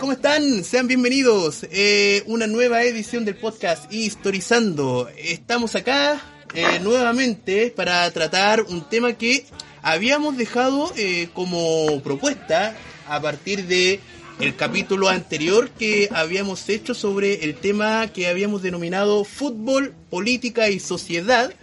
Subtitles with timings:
[0.00, 0.62] ¿cómo están?
[0.62, 1.66] Sean bienvenidos.
[1.70, 5.08] Eh, una nueva edición del podcast Historizando.
[5.16, 6.20] Estamos acá
[6.54, 9.46] eh, nuevamente para tratar un tema que
[9.80, 12.76] habíamos dejado eh, como propuesta
[13.08, 14.00] a partir de
[14.38, 20.78] el capítulo anterior que habíamos hecho sobre el tema que habíamos denominado fútbol, política y
[20.78, 21.54] sociedad.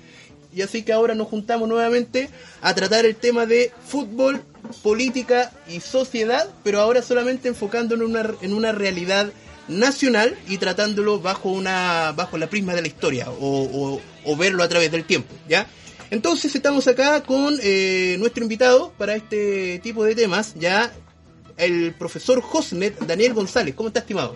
[0.56, 2.30] Y así que ahora nos juntamos nuevamente
[2.62, 4.42] a tratar el tema de fútbol,
[4.84, 9.32] política y sociedad, pero ahora solamente enfocándonos en una, en una realidad
[9.68, 14.68] nacional y tratándolo bajo una bajo la prisma de la historia o, o- verlo a
[14.68, 15.68] través del tiempo, ¿ya?
[16.12, 20.92] Entonces estamos acá con eh, nuestro invitado para este tipo de temas, ya
[21.58, 23.74] el profesor Josnet Daniel González.
[23.74, 24.36] ¿Cómo está, estimado?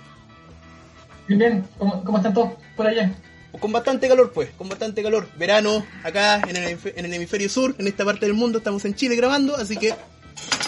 [1.27, 1.67] Bien, bien.
[1.77, 3.13] ¿Cómo, cómo están todos por allá?
[3.59, 5.27] Con bastante calor, pues, con bastante calor.
[5.37, 8.85] Verano acá en el, hemisfe- en el hemisferio sur, en esta parte del mundo, estamos
[8.85, 9.95] en Chile grabando, así que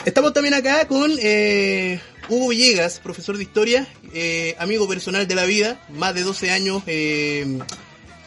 [0.05, 5.45] estamos también acá con eh, Hugo Villegas, profesor de historia, eh, amigo personal de la
[5.45, 7.59] vida, más de 12 años eh,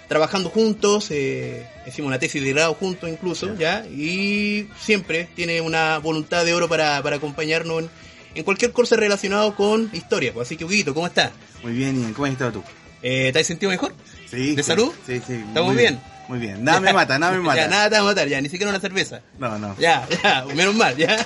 [0.07, 3.85] trabajando juntos, hicimos una tesis de grado juntos incluso, ¿ya?
[3.87, 7.91] Y siempre tiene una voluntad de oro para, para acompañarnos en,
[8.35, 10.33] en cualquier curso relacionado con historia.
[10.35, 10.47] Pues.
[10.47, 11.33] Así que, Huguito, ¿cómo estás?
[11.63, 12.13] Muy bien.
[12.13, 12.63] ¿Cómo has estado tú?
[13.03, 13.95] Eh, ¿Te has sentido mejor?
[14.31, 14.55] Sí.
[14.55, 14.93] ¿De sí, salud?
[15.07, 15.35] Sí, sí.
[15.35, 16.01] ¿Estamos muy bien?
[16.29, 16.63] Muy bien.
[16.65, 17.61] Nada me mata, nada me mata.
[17.63, 19.21] Ya, nada te va a matar, ya, ni siquiera una cerveza.
[19.39, 19.77] No, no.
[19.79, 21.17] Ya, ya, menos mal, ya.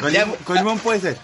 [0.00, 1.16] Con, ya limón, con limón puede ser.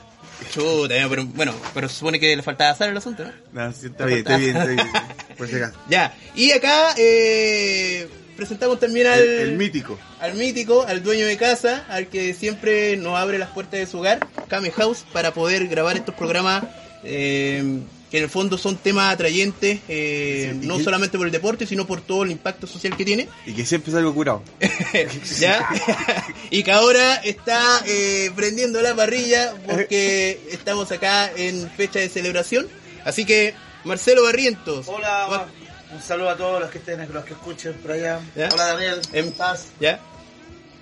[0.53, 3.33] Chuta, pero bueno, pero supone que le faltaba sal al asunto, ¿no?
[3.67, 4.89] No, sí, está bien, está bien, está bien.
[5.37, 5.75] Por si acaso.
[5.89, 8.07] Ya, y acá eh,
[8.37, 9.99] presentamos también al, El, el mítico.
[10.21, 13.99] al mítico, al dueño de casa, al que siempre nos abre las puertas de su
[13.99, 16.65] hogar, Kame House, para poder grabar estos programas
[17.03, 17.81] eh,
[18.17, 21.67] que en el fondo son temas atrayentes, eh, Sí, no que- solamente por el deporte,
[21.67, 23.29] sino por todo el impacto social que tiene.
[23.45, 24.43] Y que siempre salgo curado.
[25.39, 25.69] ¿Ya?
[26.51, 32.67] y que ahora está eh, prendiendo la parrilla porque estamos acá en fecha de celebración.
[33.05, 34.87] Así que, Marcelo Barrientos.
[34.89, 35.49] Hola, va-
[35.93, 38.21] un saludo a todos los que estén, los que escuchen por allá.
[38.35, 38.49] ¿Ya?
[38.53, 39.67] Hola Daniel, ¿cómo En, estás?
[39.79, 40.01] ¿Ya?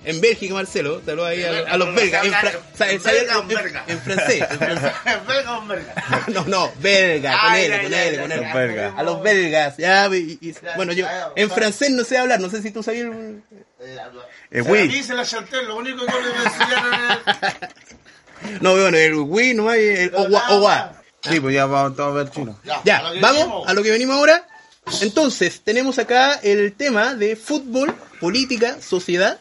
[0.05, 1.01] En Bélgica, Marcelo.
[1.05, 2.25] Saludos ahí a, a los belgas.
[2.25, 4.43] En, fra- ¿sabes- sabes Belga o en- en francés.
[4.49, 4.91] en francés.
[5.27, 5.93] Belga o belga.
[6.27, 8.45] No, no, belga, con Ay, L, ay, con ay, L, ay, con ay, L.
[8.45, 8.93] Los belgas.
[8.97, 10.07] A los belgas, ya.
[10.15, 11.55] y- y- bueno, yo ya, en ya.
[11.55, 13.05] francés no sé hablar, no sé si tú sabías.
[13.07, 13.41] el-
[13.81, 13.97] Eh,
[14.51, 14.87] Se güey.
[14.87, 17.19] dice la Chantel, lo único que yo le voy a enseñar
[17.61, 17.69] es...
[18.61, 21.01] No, bueno, el oui, no hay el owa, owa.
[21.23, 22.59] Sí, pues ya vamos, a ver chino.
[22.83, 23.67] Ya, a lo que vamos venimos.
[23.69, 24.47] a lo que venimos ahora.
[25.01, 29.39] Entonces, tenemos acá el tema de fútbol, política, sociedad.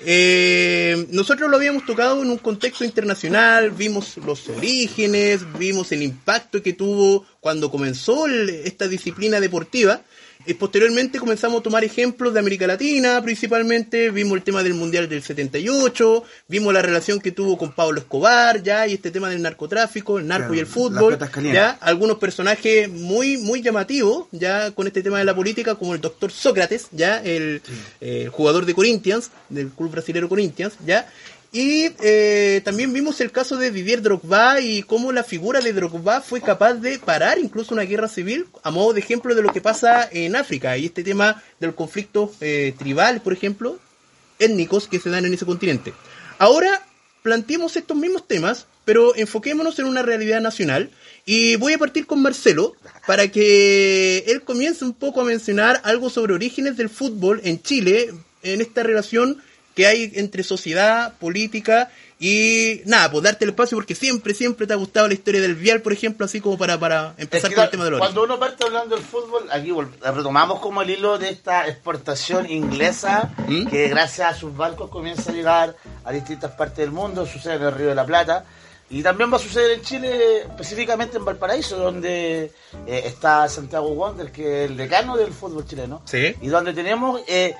[0.00, 6.62] Eh, nosotros lo habíamos tocado en un contexto internacional, vimos los orígenes, vimos el impacto
[6.62, 10.02] que tuvo cuando comenzó el- esta disciplina deportiva.
[10.46, 15.08] Y posteriormente comenzamos a tomar ejemplos de América Latina, principalmente vimos el tema del Mundial
[15.08, 19.42] del 78, vimos la relación que tuvo con Pablo Escobar, ya, y este tema del
[19.42, 21.18] narcotráfico, el narco Claro, y el fútbol,
[21.52, 26.00] ya, algunos personajes muy muy llamativos ya con este tema de la política como el
[26.00, 27.62] doctor Sócrates ya el
[28.00, 31.08] eh, jugador de Corinthians del club brasilero Corinthians ya
[31.54, 36.20] y eh, también vimos el caso de Didier Drogba y cómo la figura de Drogba
[36.20, 39.60] fue capaz de parar incluso una guerra civil a modo de ejemplo de lo que
[39.60, 43.78] pasa en África y este tema del conflicto eh, tribal por ejemplo
[44.40, 45.94] étnicos que se dan en ese continente.
[46.38, 46.84] Ahora
[47.22, 50.90] planteemos estos mismos temas, pero enfoquémonos en una realidad nacional.
[51.24, 52.74] Y voy a partir con Marcelo
[53.06, 58.12] para que él comience un poco a mencionar algo sobre orígenes del fútbol en Chile,
[58.42, 59.40] en esta relación
[59.74, 61.90] que hay entre sociedad, política
[62.20, 65.56] y nada, pues darte el espacio porque siempre, siempre te ha gustado la historia del
[65.56, 67.98] Vial, por ejemplo, así como para, para empezar Es que con el tema de los
[67.98, 73.34] Cuando uno parte hablando del fútbol, aquí retomamos como el hilo de esta exportación inglesa
[73.48, 73.66] ¿Mm?
[73.66, 77.62] que gracias a sus barcos comienza a llegar a distintas partes del mundo, sucede en
[77.62, 78.44] el Río de la Plata.
[78.90, 82.52] Y también va a suceder en Chile, específicamente en Valparaíso, donde
[82.86, 86.02] eh, está Santiago Wander, que es el decano del fútbol chileno.
[86.04, 86.34] Sí.
[86.40, 87.54] Y donde tenemos eh,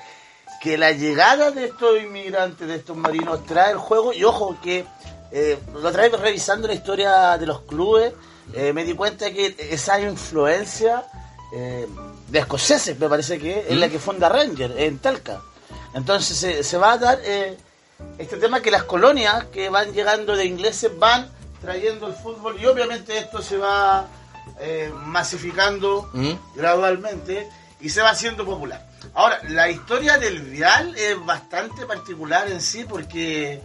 [0.65, 4.13] que la llegada de estos inmigrantes, de estos marinos, trae el juego.
[4.13, 4.83] Y ojo, que
[5.31, 8.13] eh, lo trae revisando la historia de los clubes,
[8.51, 11.05] eh, me di cuenta que esa influencia
[11.53, 11.87] eh,
[12.29, 15.39] de escoceses, me parece que es la que funda Ranger en Talca.
[15.93, 17.55] Entonces se, va a dar eh,
[18.17, 21.29] este tema que las colonias que van llegando de ingleses van
[21.61, 24.07] trayendo el fútbol y obviamente esto se va
[25.05, 26.31] masificando ¿Mm?
[26.55, 27.47] gradualmente
[27.79, 28.94] y se va haciendo popular.
[29.15, 33.61] Ahora, la historia del vial es bastante particular en sí porque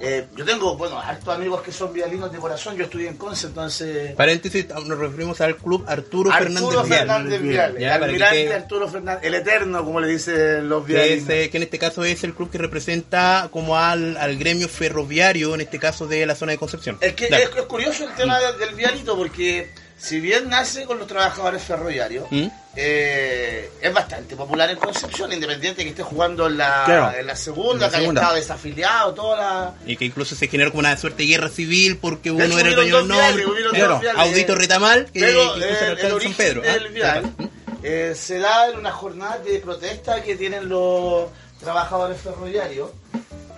[0.00, 3.46] eh, yo tengo, bueno, hartos amigos que son vialinos de corazón, yo estudié en Conce,
[3.48, 4.12] entonces...
[4.16, 6.98] Paréntesis, nos referimos al club Arturo, Arturo Fernández Vial.
[6.98, 10.84] Fernández Vial, Ya, el que almirante quede- Arturo Fernández, el eterno, como le dicen los
[10.86, 11.28] que, vialinos.
[11.28, 14.68] es, eh, que en este caso es el club que representa como al, al gremio
[14.68, 16.96] ferroviario, en este caso de la zona de Concepción.
[17.02, 19.70] Es que es, es curioso el tema del, del vialito porque
[20.04, 22.46] si bien nace con los trabajadores ferroviarios, ¿Mm?
[22.76, 27.18] eh, es bastante popular en Concepción, independiente que esté jugando en la, Claro.
[27.18, 29.74] en la segunda, En la que haya estado desafiliado, toda la...
[29.86, 32.58] Y que incluso se generó como una suerte de guerra civil porque De uno hecho,
[32.58, 33.44] era el dueño del nombre.
[33.72, 34.20] Claro, viales.
[34.20, 36.62] Audito Retamal, que, Pero que eh, era el, de San Pedro.
[36.68, 37.44] Ah, vial ¿Mm?
[37.82, 41.28] eh, se da en una jornada de protesta que tienen los
[41.60, 42.90] trabajadores ferroviarios.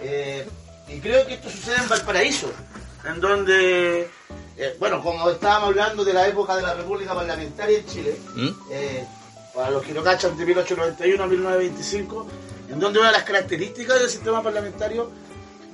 [0.00, 0.46] eh,
[0.88, 2.52] y creo que esto sucede en Valparaíso,
[3.12, 4.08] en donde,
[4.56, 8.48] eh, bueno, como estábamos hablando de la época de la República Parlamentaria en Chile, ¿Mm?
[8.70, 9.04] eh,
[9.54, 12.26] para los que no cachan, de 1891 a 1925,
[12.70, 15.10] en donde una de las características del sistema parlamentario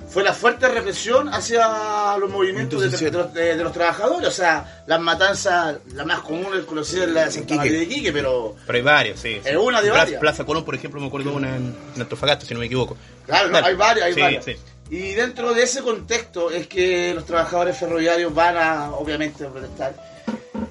[0.09, 4.27] fue la fuerte represión hacia los movimientos de, de los, de- de los trabajadores.
[4.27, 8.11] O sea, las matanzas, la más común es conocida en la Santa María de Quique,
[8.13, 9.39] pero Pero hay varios, sí.
[9.43, 10.19] Es una de varias.
[10.19, 12.97] Plaza Colón, por ejemplo, me acuerdo una en, en Antofagasta, si no me equivoco.
[13.25, 14.45] claro, no, hay varios, hay Sí, varios.
[14.45, 14.55] sí.
[14.93, 19.95] Y dentro de ese contexto es que los trabajadores ferroviarios van a, obviamente, a protestar.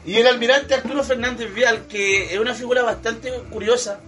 [0.05, 3.99] Y el almirante Arturo Fernández Vial, que es una figura bastante curiosa,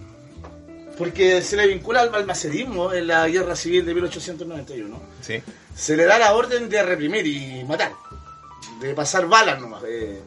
[0.97, 5.01] porque se le vincula al balmacerismo en la guerra civil de 1891.
[5.19, 5.43] Sí.
[5.75, 7.91] se le da la orden de reprimir y matar,
[8.79, 9.83] de pasar balas nomás.
[9.85, 10.21] eh,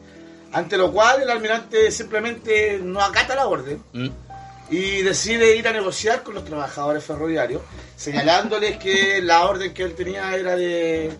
[0.51, 4.09] ante lo cual el almirante simplemente no acata la orden ¿Mm?
[4.69, 7.63] y decide ir a negociar con los trabajadores ferroviarios,
[7.99, 11.11] señalándoles que la orden que él tenía era de,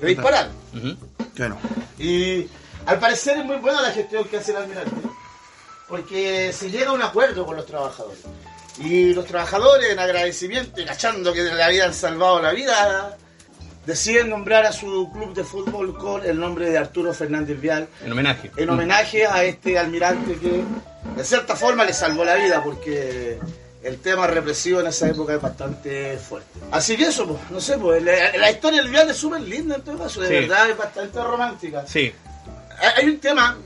[0.00, 0.48] de disparar.
[1.34, 1.58] Claro.
[1.98, 2.48] Y
[2.86, 4.90] al parecer es muy buena la gestión que hace el almirante,
[5.88, 8.20] porque se llega a un acuerdo con los trabajadores.
[8.78, 13.16] Y los trabajadores, en agradecimiento y cachando que le habían salvado la vida,
[13.86, 18.12] deciden nombrar a su club de fútbol con el nombre de Arturo Fernández Vial, En
[18.12, 18.50] homenaje.
[18.56, 20.62] en homenaje a este almirante que
[21.16, 23.38] de cierta forma le salvó la vida, porque
[23.86, 26.58] el tema represivo en esa época es bastante fuerte.
[26.70, 29.76] Así que eso, pues, no sé, pues, la, la historia del Vial es súper linda
[29.76, 30.34] en todo caso, de Sí.
[30.34, 31.84] verdad es bastante romántica.
[31.86, 32.12] Sí.
[32.78, 33.56] Hay hay un tema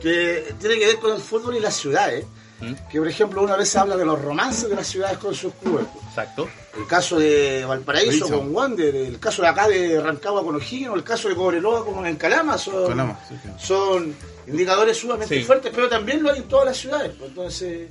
[0.00, 2.24] que tiene que ver con el fútbol y las ciudades.
[2.60, 2.74] ¿Mm?
[2.90, 5.52] Que por ejemplo una vez se habla de los romances de las ciudades con sus
[5.54, 5.84] clubes.
[6.08, 6.48] Exacto.
[6.78, 11.02] El caso de Valparaíso con Wander, el caso de acá de Rancagua con O'Higgins, el
[11.02, 13.48] caso de Cobreloa con en Calama son, Calama, sí, sí.
[13.58, 14.14] son
[14.46, 15.42] indicadores sumamente Sí.
[15.44, 17.10] fuertes, pero también lo hay en todas las ciudades.
[17.18, 17.88] pues, Entonces,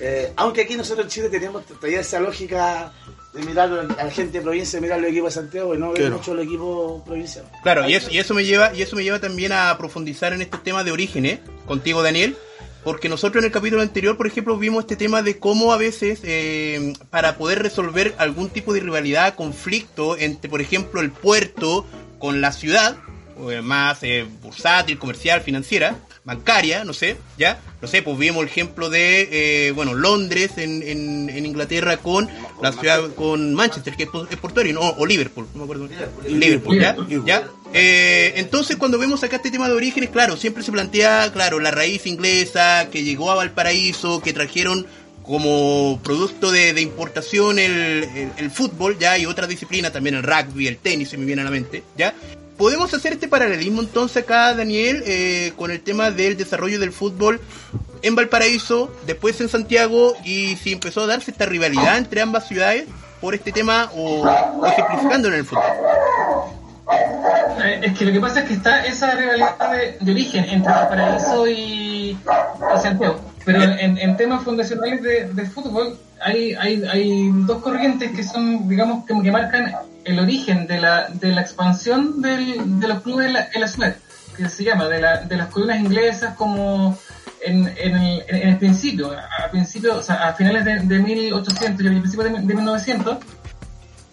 [0.00, 2.92] eh, aunque aquí nosotros en Chile tenemos todavía esa lógica
[3.32, 6.00] de mirar a la gente de provincia, mirar los equipos de Santiago y no ver
[6.02, 6.16] Claro.
[6.16, 7.50] mucho los equipos provinciales.
[7.62, 10.40] Claro, y eso, y eso me lleva, y eso me lleva también a profundizar en
[10.42, 12.36] este tema de orígenes, contigo Daniel,
[12.82, 16.20] porque nosotros en el capítulo anterior, por ejemplo, vimos este tema de cómo a veces,
[16.22, 21.84] eh, para poder resolver algún tipo de rivalidad, conflicto entre, por ejemplo, el puerto
[22.18, 22.96] con la ciudad,
[23.62, 25.96] más eh, bursátil, comercial, financiera,
[26.26, 29.28] bancaria, no sé, ya, no sé, pues vimos el ejemplo de,
[29.68, 32.28] eh, bueno, Londres en, en, en Inglaterra con
[32.60, 35.86] la ciudad, con Manchester, que es, es portuario, no, o Liverpool, no me acuerdo.
[35.86, 36.92] Liverpool, Liverpool, ¿ya?
[36.94, 37.24] Liverpool.
[37.26, 37.48] ¿ya?
[37.72, 41.70] Eh, entonces cuando vemos acá este tema de orígenes, claro, siempre se plantea, claro, la
[41.70, 44.84] raíz inglesa que llegó a Valparaíso, que trajeron
[45.22, 47.72] como producto de, de importación el,
[48.04, 51.42] el- el fútbol, ya, y otras disciplinas, también el rugby, el tenis, se me viene
[51.42, 52.14] a la mente, ya.
[52.56, 57.40] Podemos hacer este paralelismo entonces acá, Daniel, eh, con el tema del desarrollo del fútbol
[58.02, 62.86] en Valparaíso, después en Santiago, y si empezó a darse esta rivalidad entre ambas ciudades
[63.20, 65.64] por este tema o, o ejemplificándolo en el fútbol.
[67.64, 69.56] Eh, Es que lo que pasa es que está esa rivalidad
[70.00, 72.16] de, origen entre Valparaíso y,
[72.82, 73.20] Santiago.
[73.44, 79.74] Pero en, temas fundacionales de, fútbol hay, dos corrientes que son, digamos, que marcan
[80.06, 83.68] el origen de la, de la expansión del- de los clubes en la, en la
[83.68, 83.96] ciudad,
[84.36, 86.98] que se llama, de, la, de las colonias inglesas como
[87.42, 91.84] en, en, el, en el principio, a principios, o sea, a finales de, de 1800
[91.84, 93.18] y a principios de, de 1900,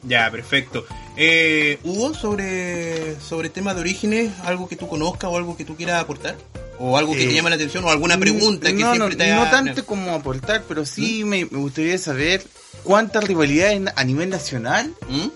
[0.03, 0.85] Ya, perfecto.
[1.15, 5.75] Eh, Hugo, sobre, sobre tema de orígenes, algo que tú conozcas o algo que tú
[5.75, 6.35] quieras aportar?
[6.79, 9.23] ¿O algo que te Eh, llame la atención o alguna pregunta que no, siempre no,
[9.23, 12.43] te no tanto como aportar, pero sí me, me gustaría saber
[12.83, 15.27] cuántas rivalidades a nivel nacional ¿Mm?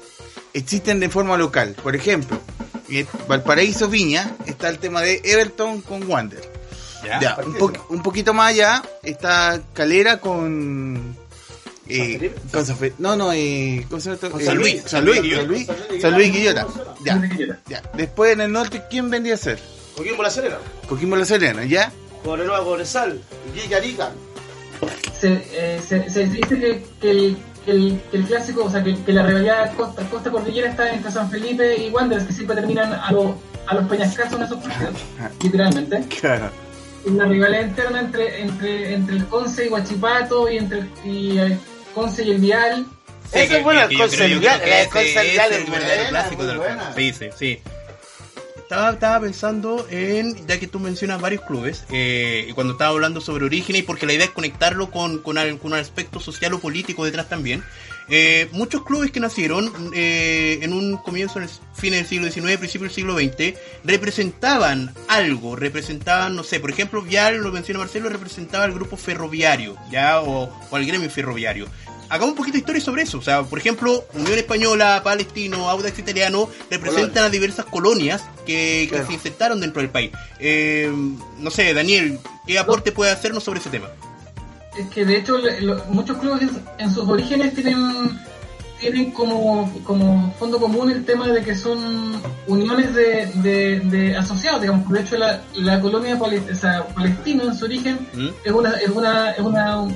[0.57, 1.75] Existen de forma local.
[1.81, 2.39] Por ejemplo,
[2.89, 6.41] en Valparaíso Viña está el tema de Everton con Wander.
[7.05, 7.19] ¿Ya?
[7.19, 11.15] Ya, un, po- un poquito más allá está Calera con
[11.87, 12.65] Eh, con
[12.97, 14.31] No, no, eh, ¿cómo se llama esto?
[14.31, 14.81] Con Eh, San Luis.
[14.85, 16.31] San Luis, San Luis, San Luis, San Luis.
[16.31, 16.67] Quillota.
[17.05, 17.21] Ya,
[17.69, 17.81] ya.
[17.93, 19.59] Después en el norte, ¿quién vendría a ser?
[19.95, 20.57] Coquimbo La Serena.
[20.89, 21.91] Coquimbo La Serena, ¿ya?
[22.23, 23.21] Cobreloa Cobresal.
[23.55, 24.11] Y Arica.
[25.19, 27.37] se, eh, se, se dice que, que el,
[27.67, 30.91] que, el, que el clásico, o sea, que, que la rivalidad Costa, Costa Cordillera está
[30.91, 33.33] entre San Felipe y Wanderers, que siempre terminan a, los
[33.67, 34.93] a los peñascasos en esos partidos,
[35.43, 36.03] literalmente.
[36.19, 36.49] Claro.
[37.05, 41.57] Una rivalidad interna entre, entre, entre el Conce y Guachipato y entre y, eh,
[41.93, 42.85] Conce y el Vial.
[43.31, 46.45] Sí, Esa es buena, el Conce ese- Conce Vial es es el verdadero buena, clásico
[46.45, 46.93] del buena.
[46.95, 47.59] Sí, sí, sí.
[48.67, 53.21] Estaba, estaba pensando en, ya que tú mencionas varios clubes, eh, y cuando estaba hablando
[53.21, 56.59] sobre orígenes, porque la idea es conectarlo con, con, al- con un aspecto social o
[56.59, 57.63] político detrás también,
[58.09, 62.57] eh, muchos clubes que nacieron eh, en un comienzo en el fin del siglo XIX,
[62.57, 63.53] principio del siglo XX,
[63.85, 69.77] representaban algo, representaban, no sé, por ejemplo, Vial, lo menciona Marcelo, representaba al grupo ferroviario,
[69.89, 71.67] ya, o, o al gremio ferroviario.
[72.09, 73.17] Hagamos un poquito de historia sobre eso.
[73.17, 78.89] O sea, por ejemplo, Unión Española, Palestino, Audax Italiano representan a diversas colonias que, que
[78.89, 79.07] Claro.
[79.07, 80.11] se insertaron dentro del país.
[80.39, 80.91] Eh,
[81.39, 83.87] no sé, Daniel, ¿qué aporte puede hacernos sobre ese tema?
[84.77, 88.19] Es que de hecho lo- muchos clubes en, en sus orígenes tienen
[88.79, 94.61] tienen como, como fondo común el tema de que son uniones de, de, de asociados,
[94.61, 94.87] digamos.
[94.91, 98.27] De hecho, la, la colonia pale- o sea, palestina en su origen ¿Mm?
[98.43, 99.87] es una es una es una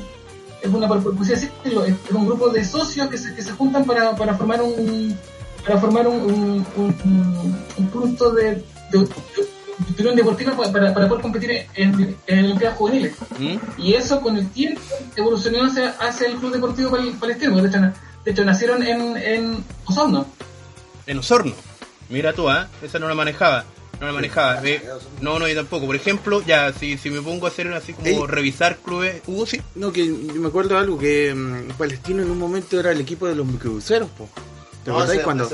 [0.62, 0.88] es una
[1.34, 5.18] decirlo, es un grupo de socios que se, que se juntan para, para formar un
[5.66, 6.66] para formar un, un,
[7.06, 13.14] un- un punto de, de, de deportiva para, para poder competir en, en Olimpiadas juveniles
[13.38, 13.56] ¿Mm?
[13.78, 14.82] y eso con el tiempo
[15.16, 17.94] evolucionó hacia, hacia el Club Deportivo Pal- Palestino de hecho, na-
[18.26, 20.26] de hecho nacieron en, en Osorno
[21.08, 21.54] En Osorno.
[22.10, 22.68] Mira tú, ¿ah?
[22.82, 23.64] Esa no la manejaba.
[24.02, 24.62] No la manejaba.
[24.68, 24.82] Eh,
[25.22, 25.86] no, no, yo tampoco.
[25.86, 28.20] Por ejemplo, ya, si, si me pongo a hacer así como Ey.
[28.28, 29.22] revisar clubes.
[29.28, 29.62] Hugo, sí.
[29.76, 33.00] No, que yo me acuerdo de algo, que mm, Palestino en un momento era el
[33.00, 34.28] equipo de los microbuseros, po.
[34.84, 35.48] ¿Te No, acordáis cuando?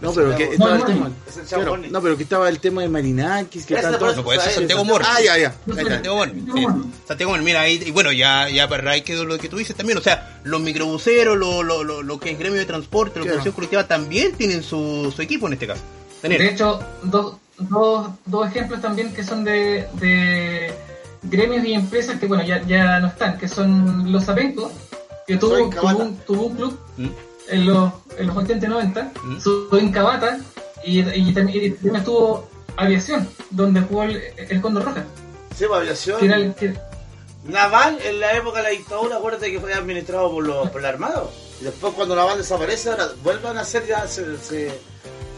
[0.00, 1.10] No, pero que estaba el tema.
[1.28, 4.14] Es el Chavo Claro, no, pero que estaba el tema de Marinakis, que tanto.
[4.14, 5.02] No, pues eso es Santiago Mor.
[5.04, 5.54] Ah, ya, ya.
[5.74, 6.66] Santiago Mor, sí.
[7.08, 9.74] Santiago Mor, mira, ahí, y bueno, ya, ya para ahí quedó lo que tú dices
[9.74, 9.98] también.
[9.98, 13.38] O sea, los microbuseros, lo, lo, lo, lo que es gremio de transporte, la Claro.
[13.38, 15.82] organización colectiva, también tienen su, su equipo en este caso.
[16.22, 16.42] de Daniel.
[16.54, 20.72] hecho dos, dos, dos ejemplos también que son de, de
[21.22, 24.70] gremios y empresas que bueno ya, ya no están que son los Apenco
[25.26, 27.08] que tuvo, tuvo, un, tuvo un club ¿Mm?
[27.48, 29.40] en los, en los 80 y 90 ¿Mm?
[29.40, 30.38] su en Cabata
[30.84, 35.04] y, y, también y también estuvo Aviación donde jugó el, el Condor Roja
[35.56, 36.18] Sí, pues, aviación.
[36.18, 36.74] que era el que,
[37.44, 40.88] Naval, en la época de la dictadura, acuérdate que fue administrado por, los, por la
[40.88, 41.24] Armada.
[41.60, 44.06] Y después, cuando Naval desaparece, ahora vuelvan a ser ya.
[44.08, 44.80] Se, se,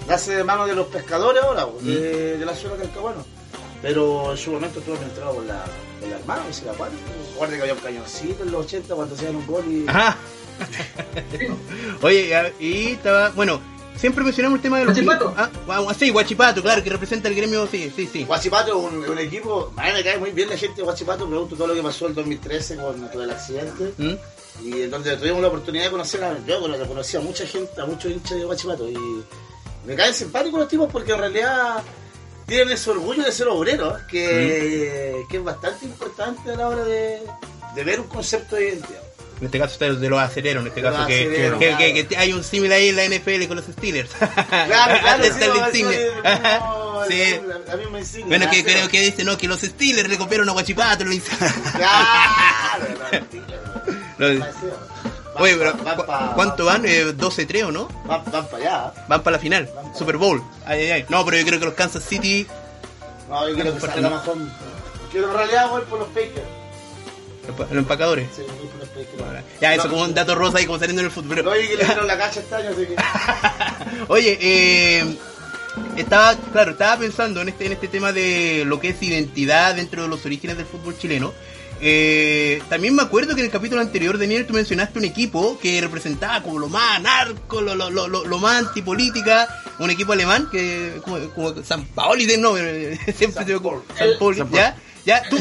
[0.06, 3.24] nace de mano de los pescadores ahora, pues, de, de la zona del Cabuano.
[3.82, 5.64] Pero en su momento estuvo administrado por la,
[6.00, 6.90] por la Armada, si la cual.
[7.34, 9.84] Acuérdate que había un cañoncito en los 80 cuando hacían un gol y.
[9.88, 10.16] Ajá.
[12.02, 13.60] Oye, y estaba, bueno,
[13.96, 15.34] siempre mencionamos el tema de los Guachipato.
[15.36, 18.24] Ah, ah, sí, Guachipato, claro, que representa el gremio, sí, sí, sí.
[18.24, 19.72] Guachipato es un, un equipo.
[19.76, 21.28] A mí me cae muy bien la gente de Guachipato.
[21.28, 23.92] Pregunto todo lo que pasó el 2013 con, con el accidente.
[23.98, 24.14] ¿Mm?
[24.64, 27.78] y en donde tuvimos la oportunidad de conocer a yo bueno, conocí a mucha gente,
[27.78, 28.96] a muchos hinchas de Guachipato y
[29.86, 31.82] me caen simpáticos los tipos porque en realidad
[32.46, 37.20] tienen ese orgullo de ser obreros que, que es bastante importante a la hora de,
[37.74, 39.00] de ver un concepto de identidad.
[39.38, 41.58] En este caso está de los aceleros, en este los caso que, que, claro.
[41.58, 44.10] que- que hay un símil ahí en la NFL con los Steelers.
[44.12, 45.24] Claro, claro,
[45.72, 47.38] sí, no, Sí.
[47.46, 48.26] la, la misma insignia.
[48.28, 51.04] Bueno, que creo que dice, no, que los Steelers le copiaron a Guachipato.
[51.04, 51.30] Lo hizo.
[51.76, 52.86] Claro,
[54.18, 54.50] Lo- Van-
[55.38, 56.84] Oye, pero van ¿cu- pa- ¿cuánto van?
[56.86, 57.88] Eh, 12-3 o no?
[58.06, 58.92] Van, van para allá.
[59.08, 60.42] Van para la final, Van pa' Super Bowl.
[60.64, 61.04] Ay, ay, ay.
[61.08, 62.46] No, pero yo creo que los Kansas City,
[63.28, 64.10] No, yo quiero que salga no.
[64.16, 64.36] mejor.
[65.12, 66.42] Quiero en realidad voy por los Packers.
[67.58, 68.28] los, empacadores.
[68.34, 69.44] Sí, voy por los Packers.
[69.60, 71.44] Ya, eso No, como un dato rosa ahí como saliendo en el fútbol.
[71.44, 72.96] No, oye, que le dieron la cacha este año, así que.
[74.08, 75.16] Oye, eh,
[75.96, 80.02] estaba, claro, estaba pensando en este, en este tema de lo que es identidad dentro
[80.02, 81.32] de los orígenes del fútbol chileno.
[81.80, 85.80] Eh, también me acuerdo que en el capítulo anterior, Daniel, tú mencionaste un equipo que
[85.80, 89.46] representaba como lo más anarco, lo, lo, lo, lo- más antipolítica,
[89.78, 92.54] un equipo alemán que como, como San Paoli de no,
[93.16, 93.80] siempre se me ocurre.
[93.98, 94.76] San Paoli, ¿ya?
[95.04, 95.22] ¿Ya?
[95.28, 95.36] ¿Tú,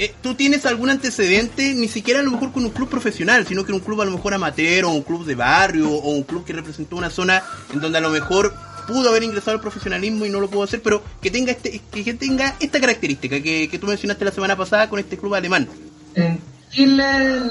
[0.00, 3.64] eh, ¿Tú tienes algún antecedente, ni siquiera a lo mejor con un club profesional, sino
[3.64, 6.44] que un club a lo mejor amateur o un club de barrio o un club
[6.44, 8.52] que representó una zona en donde a lo mejor
[8.88, 12.14] pudo haber ingresado al profesionalismo y no lo pudo hacer, pero que tenga este que,
[12.14, 15.68] tenga esta característica que, que tú mencionaste la semana pasada con este club alemán?
[16.16, 16.40] En
[16.70, 17.04] Chile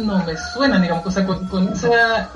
[0.03, 2.31] no me suena, digamos, o sea, con, con esa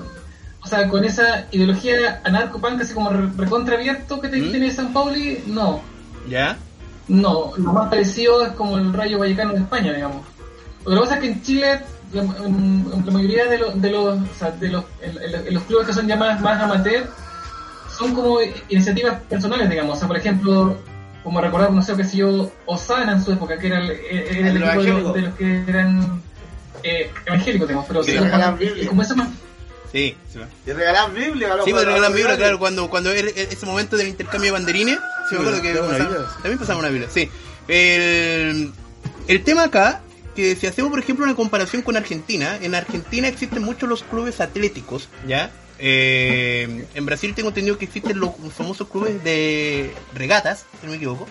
[0.63, 4.51] o sea, con esa ideología anarco-punk así como re- recontra abierto que te- ¿Mm?
[4.51, 5.81] tiene San Pauli, no.
[6.29, 6.55] ¿Ya?
[7.07, 10.21] No, lo más parecido es como el Rayo Vallecano de España, digamos.
[10.85, 11.79] Lo que pasa es que en Chile
[12.13, 15.93] la, la mayoría de los, de los, o sea, de los, en los clubes que
[15.93, 17.09] son ya más, más amateur,
[18.01, 18.39] son como
[18.69, 19.95] iniciativas personales, digamos.
[19.95, 20.77] O sea, por ejemplo,
[21.23, 24.47] como recordar, no sé qué sé yo, Osana en su época, que era el, era
[24.49, 26.21] el Los equipo de los, de los que eran
[26.83, 27.87] eh, evangélicos, digamos.
[27.87, 28.87] Pero Sí, como- Biblia.
[28.89, 29.27] como eso más,
[29.91, 30.39] Sí, sí.
[30.65, 31.49] Biblia.
[31.65, 32.13] Sí, pues regalan.
[32.13, 34.97] Biblia, claro, cuando, cuando era ese momento del intercambio de banderines,
[35.29, 37.29] sí, me acuerdo que también pasaba una Biblia, sí.
[37.67, 38.71] El,
[39.27, 40.01] el tema acá,
[40.35, 44.39] que si hacemos por ejemplo una comparación con Argentina, en Argentina existen muchos los clubes
[44.39, 45.51] atléticos, ¿ya?
[45.83, 50.97] Eh, en Brasil tengo entendido que existen los famosos clubes de regatas, si no me
[50.97, 51.27] equivoco.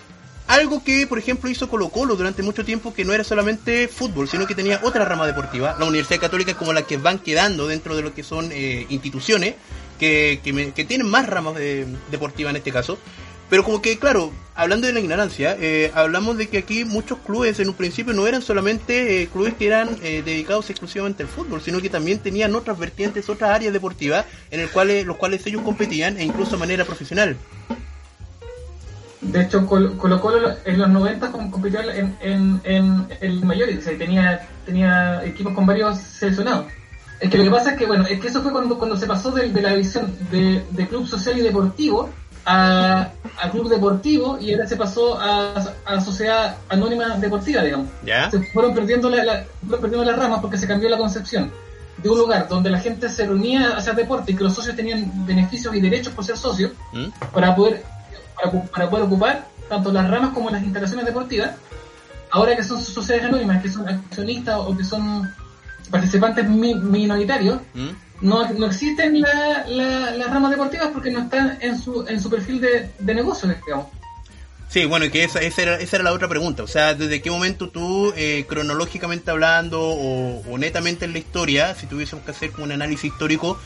[0.47, 4.27] Algo que, por ejemplo, hizo Colo Colo durante mucho tiempo, que no era solamente fútbol,
[4.27, 5.77] sino que tenía otra rama deportiva.
[5.79, 8.85] La Universidad Católica es como la que van quedando dentro de lo que son eh,
[8.89, 9.55] instituciones,
[9.97, 12.97] que, que, tienen más ramas de- deportivas en este caso.
[13.51, 17.59] Pero como que, claro, hablando de la ignorancia, eh, hablamos de que aquí muchos clubes
[17.59, 21.59] en un principio no eran solamente eh, clubes que eran eh, dedicados exclusivamente al fútbol,
[21.59, 25.63] sino que también tenían otras vertientes, otras áreas deportivas en el cuales, los cuales ellos
[25.63, 27.35] competían e incluso de manera profesional.
[29.19, 32.15] De hecho, Colo Colo, en los 90 com- compitió en,
[32.63, 36.67] en, el mayor, o sea, tenía, tenía equipos con varios seleccionados.
[37.19, 39.07] Es que lo que pasa es que, bueno, es que eso fue cuando, cuando se
[39.07, 42.09] pasó de, de la visión de, de club social y deportivo
[42.45, 43.09] a,
[43.41, 45.53] a club deportivo y ahora se pasó a,
[45.85, 47.87] a sociedad anónima deportiva, digamos.
[48.05, 48.29] ¿Ya?
[48.31, 51.51] Se fueron perdiendo, la, la- fueron perdiendo las ramas porque se cambió la concepción
[51.97, 54.75] de un lugar donde la gente se reunía a hacer deporte y que los socios
[54.75, 57.07] tenían beneficios y derechos por ser socios ¿Mm?
[57.33, 57.83] para poder
[58.35, 61.51] para, para poder ocupar tanto las ramas como las instalaciones deportivas
[62.31, 65.31] ahora que son sociedades anónimas que son accionistas o que son
[65.91, 67.89] participantes mi- minoritarios ¿Mm?
[68.21, 72.29] No, no existen la- la- las ramas deportivas porque no están en su en su
[72.29, 73.87] perfil de, de negocio digamos
[74.69, 76.63] Sí, bueno, y que esa, esa, era, esa era la otra pregunta.
[76.63, 81.75] O sea, ¿desde qué momento tú, eh, cronológicamente hablando o, o netamente en la historia,
[81.75, 83.59] si tuviésemos que hacer como un análisis histórico,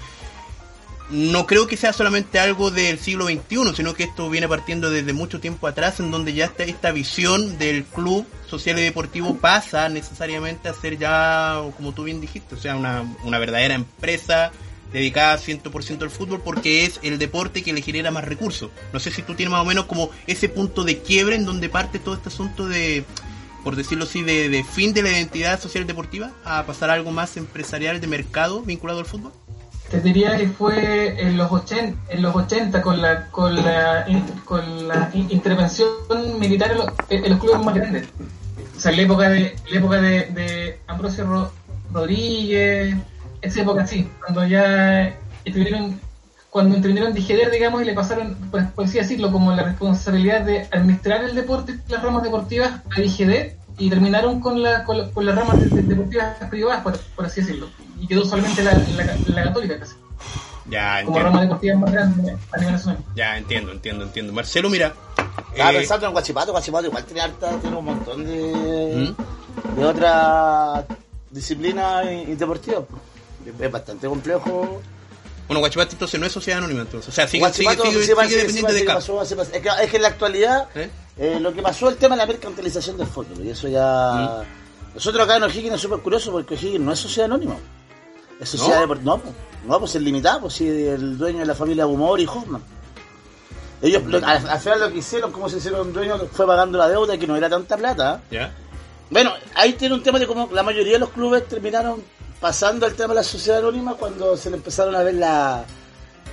[1.10, 5.14] no creo que sea solamente algo del siglo XXI, sino que esto viene partiendo desde
[5.14, 9.88] mucho tiempo atrás, en donde ya esta, esta visión del club social y deportivo pasa
[9.90, 14.52] necesariamente a ser ya, como tú bien dijiste, o sea, una, una verdadera empresa
[14.92, 18.72] dedicada 100% al fútbol porque es el deporte que le genera más recursos.
[18.94, 21.70] No sé si tú tienes más o menos como ese punto de quiebre en donde
[21.70, 23.04] parte todo este asunto de,
[23.64, 27.12] por decirlo así, de, de fin de la identidad social deportiva a pasar a algo
[27.12, 29.34] más empresarial de mercado vinculado al fútbol.
[29.90, 34.06] Te diría que fue en los 80, en los 80 con la con la
[34.44, 35.88] con la in- intervención
[36.40, 36.72] militar
[37.10, 38.08] en los, clubes más grandes.
[38.76, 41.52] O sea, la época de la época de, Ambrosio Ro-
[41.94, 42.96] Rodríguez,
[43.42, 46.00] esa época así, cuando ya intervinieron
[46.50, 50.62] cuando intervinieron Dijeder, digamos, y le pasaron, por, por así decirlo, como la responsabilidad de
[50.72, 55.26] administrar el deporte, las ramas deportivas a Dijeder, y terminaron con, la, con, la- con
[55.26, 57.68] las ramas de- de- deportivas privadas, por, por así decirlo.
[58.00, 59.96] Y quedó solamente la, la, la católica casi
[60.70, 63.04] Ya como rama deportiva más grande a nivel nacional.
[63.16, 64.34] Ya entiendo, entiendo, entiendo.
[64.34, 64.94] Marcelo, mira.
[65.52, 69.80] Estaba eh, pensando en Guachipato, Guachipato igual tiene harta, tiene un montón de, ¿Mm?
[69.80, 70.86] de otras
[71.32, 72.84] disciplinas y- y deportivas.
[73.60, 74.82] Es bastante complejo.
[75.48, 77.10] Bueno, Guachipato entonces no es sociedad anónima, entonces.
[77.10, 78.96] O sea, sigue, sigue, sigue, sigue sí, dependiente de CAP.
[78.96, 80.90] pasó, parece- es, que, es que en la actualidad ¿Eh?
[81.18, 84.96] eh, lo que pasó el tema de la mercantilización del fútbol y eso ya Mm.
[84.96, 87.56] nosotros acá en O'Higgins es súper curioso porque O'Higgins no es sociedad anónima
[88.40, 88.82] es sociedad ¿No?
[88.82, 89.34] deportiva no, pues,
[89.68, 92.62] no pues es limitada pues si el dueño de la familia Humor y Hoffman
[93.82, 96.88] ellos lo- al, al final lo que hicieron como se hicieron dueños fue pagando la
[96.88, 98.52] deuda que no era tanta plata ¿Ya?
[99.10, 102.02] bueno, ahí tiene un tema de cómo la mayoría de los clubes terminaron
[102.40, 105.66] pasando al tema de la sociedad anónima cuando se le empezaron a ver la-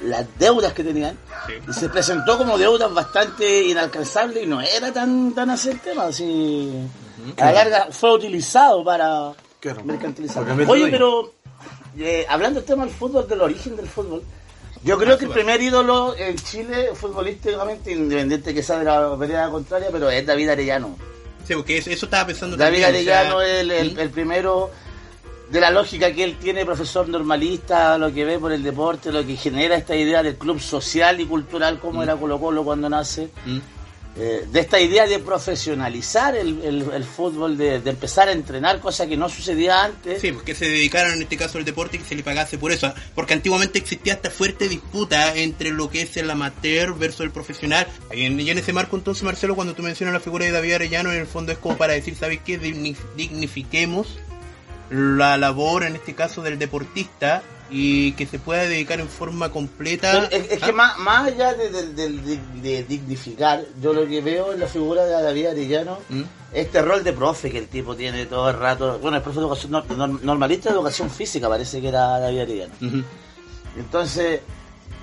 [0.04, 1.16] las deudas que tenían.
[1.46, 1.52] Sí.
[1.68, 6.04] Y se presentó como deudas bastante inalcanzables y no era tan, tan así el tema.
[6.06, 6.72] Así,
[7.36, 9.32] A la larga fue utilizado para
[9.84, 10.44] mercantilizar.
[10.68, 11.32] Oye, pero
[11.98, 14.22] eh, hablando del tema del fútbol, del origen del fútbol,
[14.82, 19.48] yo creo que el primer ídolo en Chile, futbolísticamente, independiente que sea de la vereda
[19.50, 20.96] contraria, pero es David Arellano.
[21.46, 23.98] Sí, porque eso, eso estaba pensando David también, o sea, Arellano es el, el- ¿Mm?
[24.00, 24.70] el primero
[25.52, 29.24] de la lógica que él tiene, profesor normalista, lo que ve por el deporte, lo
[29.26, 33.28] que genera esta idea del club social y cultural como era Colo Colo cuando nace,
[33.44, 33.58] ¿Mm?
[34.16, 38.80] eh, de esta idea de profesionalizar el, el- el fútbol, de, de empezar a entrenar,
[38.80, 40.20] cosa que no sucedía antes.
[40.20, 42.72] Sí, porque se dedicaron en este caso al deporte y que se le pagase por
[42.72, 42.92] eso.
[43.14, 47.86] Porque antiguamente existía esta fuerte disputa entre lo que es el amateur versus el profesional.
[48.14, 50.74] Y en, y en ese marco entonces, Marcelo, cuando tú mencionas la figura de David
[50.74, 52.60] Arellano, en el fondo es como para decir, ¿sabes qué?
[52.60, 54.08] Digni- dignifiquemos
[54.92, 60.10] la labor, en este caso, del deportista y que se pueda dedicar en forma completa.
[60.12, 60.66] Pero es, es ¿Ah?
[60.66, 64.60] que más, más allá de, de- de- de- de dignificar, yo lo que veo en
[64.60, 66.22] la figura de David Arellano, ¿Mm?
[66.52, 68.98] este rol de profe que el tipo tiene todo el rato.
[69.00, 72.40] Bueno, el profe de educación nor- nor- normalista de educación física parece que era David
[72.40, 72.74] Arellano.
[73.78, 74.40] Entonces,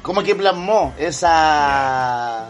[0.03, 2.49] como que plasmó esa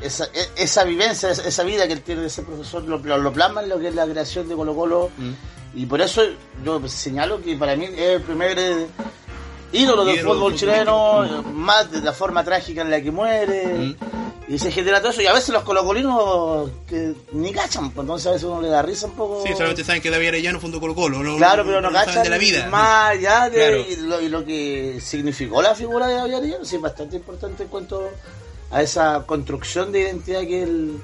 [0.00, 3.32] esa, e- esa vivencia, esa, vida que él tiene de ese profesor, lo, lo, lo
[3.32, 5.10] plasma en lo que es la creación de Colo Colo.
[5.16, 5.30] Mm.
[5.74, 6.22] Y por eso
[6.64, 8.86] yo señalo que para mí es el primer eh,
[9.72, 13.66] ídolo del fútbol chileno, más de la forma trágica en la que muere.
[13.78, 13.96] Mm.
[14.48, 15.22] Y se genera todo eso.
[15.22, 18.82] Y a veces los colocolinos que ni cachan, pues entonces a veces uno le da
[18.82, 19.42] risa un poco.
[19.46, 21.22] Sí, solamente saben que David Arellano fundó Colo Colo.
[21.22, 22.66] No, Claro, pero no cachan de la vida.
[22.68, 23.76] más allá de Claro.
[23.88, 27.62] y lo, y lo que significó la figura de David Arellano, sí, es bastante importante
[27.62, 28.10] en cuanto
[28.70, 30.98] a esa construcción de identidad que el,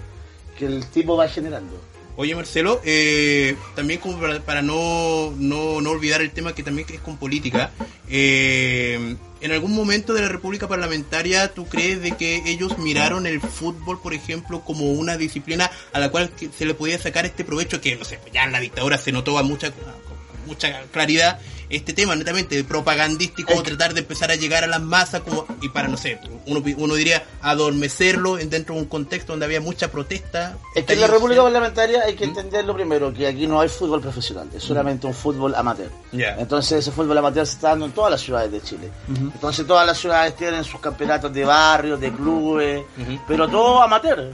[0.58, 1.74] que el tipo va generando.
[2.20, 4.00] Oye Marcelo, eh, también
[4.44, 7.70] para, no, no, no olvidar el tema que también es con política,
[8.08, 13.40] eh, en algún momento de la República Parlamentaria, ¿tú crees de que ellos miraron el
[13.40, 17.80] fútbol, por ejemplo, como una disciplina a la cual se le podía sacar este provecho
[17.80, 20.07] que, no sé, ya en la dictadura se notó a mucha, con
[20.48, 21.38] mucha claridad
[21.70, 25.68] este tema netamente propagandístico, que- tratar de empezar a llegar a las masas como y
[25.68, 29.90] para no sé, uno, uno diría adormecerlo en dentro de un contexto donde había mucha
[29.90, 30.56] protesta.
[30.74, 31.42] Es que en la República.
[31.42, 32.30] Parlamentaria hay que ¿Mm?
[32.30, 35.90] entender lo primero, que aquí no hay fútbol profesional, es solamente un fútbol amateur.
[36.12, 36.36] Ya.
[36.38, 38.90] Entonces ese fútbol amateur se está dando en todas las ciudades de Chile.
[39.08, 42.82] Entonces todas las ciudades tienen sus campeonatos de barrio, de clubes,
[43.26, 44.32] pero todo amateur.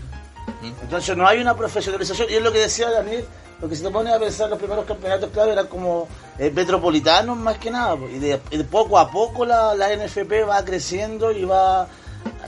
[0.83, 2.29] Entonces no hay una profesionalización.
[2.31, 3.25] Y es lo que decía Daniel,
[3.61, 6.07] lo que se te pone a pensar, los primeros campeonatos, claro, eran como
[6.39, 7.97] eh, metropolitanos más que nada.
[8.13, 8.39] Y de,
[8.71, 11.87] poco a poco la, la NFP va creciendo y va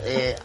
[0.04, 0.36] eh,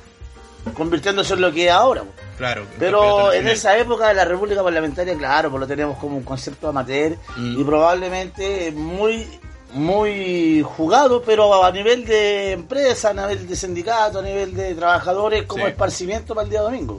[0.74, 2.02] convirtiéndose en lo que es ahora.
[2.04, 2.16] pues.
[2.38, 2.64] Claro.
[2.80, 6.70] Pero en esa época de la República Parlamentaria, claro, pues lo teníamos como un concepto
[6.70, 7.60] amateur Mm.
[7.60, 9.28] y probablemente muy
[9.74, 15.44] muy jugado, pero a nivel de empresa, a nivel de sindicato, a nivel de trabajadores,
[15.46, 15.70] como Sí.
[15.72, 16.98] esparcimiento para el día domingo.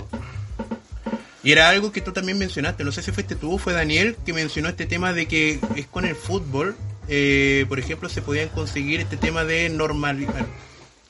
[1.44, 4.16] Y era algo que tú también mencionaste, no sé si fuiste tú o fue Daniel
[4.24, 6.76] que mencionó este tema de que es con el fútbol,
[7.08, 10.46] eh, por ejemplo, se podían conseguir este tema de normalizar,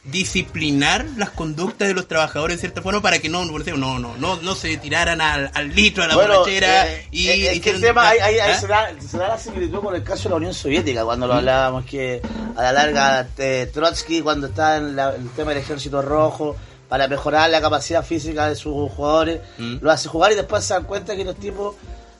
[0.05, 4.17] disciplinar las conductas de los trabajadores de cierta forma para que no, no, no, no,
[4.17, 7.61] no, no se tiraran al, al litro, a la Bueno, borrachera eh, y eh, es
[7.61, 8.61] que el tema ahí, ahí- ahí ¿Ah?
[8.61, 11.35] se, da, se da la similitud con el caso de la Unión Soviética, cuando lo
[11.35, 12.21] hablábamos que
[12.57, 16.57] a la larga eh, Trotsky, cuando está en la- el tema del ejército rojo,
[16.93, 19.77] para mejorar la capacidad física de sus jugadores, Mm.
[19.81, 21.75] lo hace jugar y después se dan cuenta que los tipos,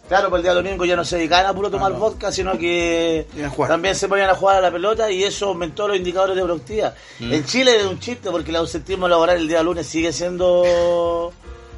[0.09, 3.27] claro, por el día domingo ya no se dedicaban a puro tomar vodka, sino que
[3.69, 6.95] también se ponían a jugar a la pelota y eso aumentó los indicadores de productividad.
[7.19, 7.33] Mm.
[7.35, 11.35] En Chile es un chiste porque el ausentismo laboral el día lunes sigue siendo...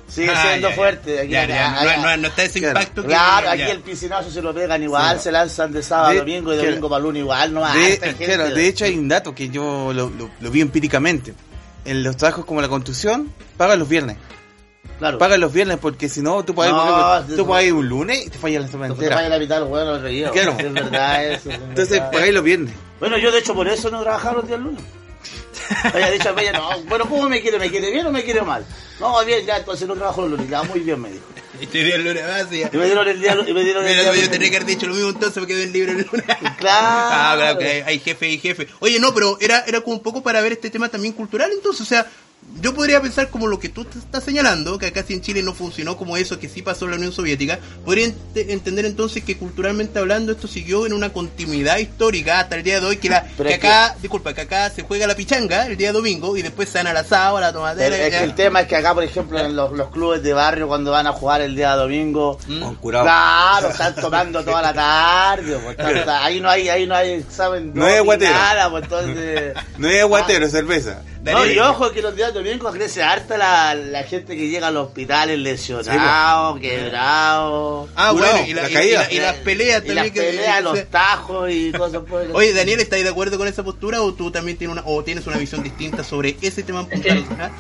[0.07, 1.19] Sigue Ah, siendo ya, fuerte.
[1.19, 2.79] Aquí- Ya, ya, no, allá- no- no está ese Claro.
[2.79, 3.53] impacto que- Claro, ya.
[3.55, 5.25] aquí el piscinazo se lo pegan igual, Sí.
[5.25, 7.97] se lanzan de sábado De- a domingo y de domingo para lunes igual, no De,
[7.97, 8.25] gente.
[8.27, 11.35] claro, de hecho hay un dato que yo lo, lo- lo vi empíricamente.
[11.85, 14.17] En los trabajos como la construcción, pagan los viernes.
[14.99, 15.19] claro.
[15.19, 17.89] Pagan los viernes porque si no, tú puedes No, por ejemplo, tú puedes ir un
[17.89, 19.29] lunes y te fallas la semana Te vaya a entera.
[19.29, 19.61] la mitad
[20.03, 20.31] del.
[20.33, 20.57] Claro.
[20.59, 21.51] Es verdad eso.
[21.51, 22.11] es Entonces verdad.
[22.13, 22.75] pagáis los viernes.
[23.01, 24.83] Bueno, yo de hecho por eso no trabajaba los días lunes.
[25.85, 27.59] Había dicho a no, bueno, ¿cómo me quiere?
[27.59, 28.65] ¿Me quiere bien o me quiere mal?
[29.01, 30.49] No, bien, ya, entonces no trabajo los lunes.
[30.49, 31.25] Ya, muy bien, me dijo.
[31.61, 32.63] Este día el lunes más, y.
[32.63, 34.87] Y me dieron el día, y me dieron el día yo tendría que haber dicho
[34.87, 36.25] lo mismo entonces me quedé libre el lunes.
[36.59, 36.87] Claro.
[36.87, 38.69] Ah, claro, que hay, hay jefe y jefe.
[38.81, 41.83] Oye, no, pero era, era como un poco para ver este tema también cultural, entonces,
[41.83, 42.07] o sea,
[42.61, 45.43] yo podría pensar como lo que tú te estás señalando, que acá sí en Chile
[45.43, 49.25] no funcionó como eso que sí pasó en la Unión Soviética, podría ent- entender entonces
[49.25, 53.09] que culturalmente hablando esto siguió en una continuidad histórica hasta el día de hoy, que,
[53.11, 55.93] la, Pero que es que- acá, disculpa, que acá se juega la pichanga el día
[55.93, 57.91] domingo y después se dan al asado, a la tomatera.
[57.91, 60.33] Pero es que el tema es que acá, por ejemplo, en los, los clubes de
[60.33, 62.61] barrio, cuando van a jugar el día domingo, Mm.
[62.61, 63.05] Con curado.
[63.05, 65.77] Claro, están tomando toda la tarde, pues,
[66.09, 68.33] ahí no hay, ahí no hay examen, No hay ni aguatero.
[68.33, 69.55] nada, pues entonces.
[69.79, 71.03] No es aguatero, es cerveza.
[71.25, 74.71] No, y ojo que los días domingos crece harta la, la gente que llega a
[74.71, 77.89] los hospitales lesionado, quebrado.
[77.97, 79.03] Ah, bueno, y, la- la y- y caída.
[79.03, 79.97] la- y las peleas también.
[79.97, 83.39] las que- peleas, que los tajos y cosas por el Oye, Daniel, ¿estás de acuerdo
[83.39, 86.63] con esa postura o tú también tienes una, o tienes una visión distinta sobre ese
[86.63, 87.25] tema en Es puntual?
[87.37, 87.51] que- ¿Ah?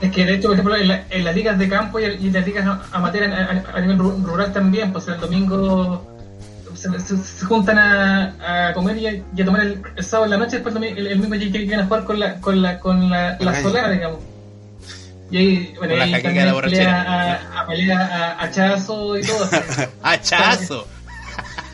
[0.00, 2.32] Es que de hecho, por ejemplo, en, la- en las ligas de campo y, en
[2.32, 6.06] las ligas amateur a, a- a nivel ru- rural también, pues el domingo
[6.80, 10.24] se, se- se juntan a, a comer y a, y a tomar el, el sábado
[10.26, 12.78] en la noche, después el, el, mismo día llegan a jugar con la, con la,
[12.78, 14.18] con la, la solana, digamos.
[15.30, 18.00] Y ahí, bueno, ahí también pelea a, a pelea
[18.38, 19.48] a, a chazo y todo.
[20.02, 20.86] ¡Hachazo!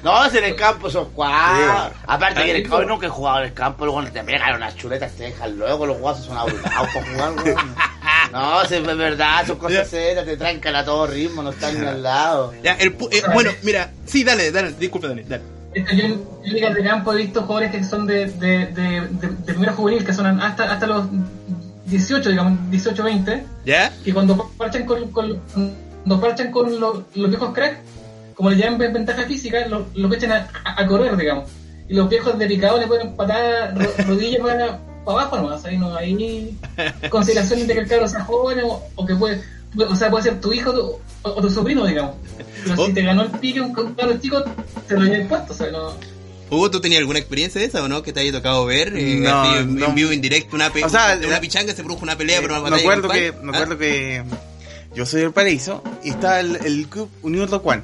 [0.04, 1.88] No, si en el campo son cuatro.
[1.90, 1.96] Sí.
[2.06, 4.76] Aparte que en el campo nunca he jugado en el campo, luego te pegan unas
[4.76, 7.74] chuletas, te dejan luego, los guasos son abrumados para jugar, weón.
[8.32, 11.86] No, si es verdad, son cosas serias, te trancan a todo ritmo, no están ni
[11.86, 12.52] al lado.
[12.62, 15.42] Ya, el pu- eh, bueno, mira, sí, dale, dale, disculpa, Daniel, dale.
[15.72, 16.04] esta yo
[16.44, 20.04] en de campo he visto jugadores que son de, de, de, de, de primera juvenil,
[20.04, 21.06] que son hasta, hasta los
[21.86, 23.92] 18, digamos, 18, 20, ¿Ya?
[24.04, 25.40] que cuando parchan con, con,
[26.04, 27.78] cuando parchan con los, los viejos cracks,
[28.34, 31.48] como le llaman ventaja física, lo, lo echan a, a correr, digamos.
[31.88, 35.64] Y los viejos dedicados le pueden patar ro- rodillas para, para abajo nomás.
[35.64, 36.58] Ahí no hay
[37.10, 39.42] consideración de que el cabro sea joven o, o que puede,
[39.76, 40.70] o sea, puede ser tu hijo
[41.22, 42.16] o, o tu sobrino, digamos.
[42.64, 42.86] Pero Oh.
[42.86, 44.42] si te ganó el pique un un cabro chico,
[44.88, 45.92] te lo llevas puesto, o sea, no.
[46.50, 48.02] Hugo, ¿tú tenías alguna experiencia de esa o no?
[48.02, 49.86] Que te haya tocado ver eh, No, así en, no.
[49.86, 52.60] en vivo, en directo, una, O sea, una la- pichanga se produjo una pelea, pero
[52.60, 53.60] una me acuerdo que me ¿Ah?
[53.60, 54.22] acuerdo que
[54.94, 57.82] yo soy del Paraíso y está el, el club Unión Rocuán.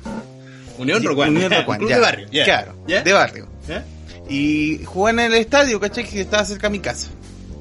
[0.81, 1.31] Unión Rocuán.
[1.37, 2.27] Unión Rocuán, Club de barrio.
[2.33, 2.45] ya.
[2.45, 3.03] Claro, ¿Ya?
[3.03, 3.49] de barrio.
[3.69, 3.85] ¿Ya?
[4.29, 6.05] Y jugué en el estadio, ¿cachai?
[6.05, 7.09] Que estaba cerca de mi casa.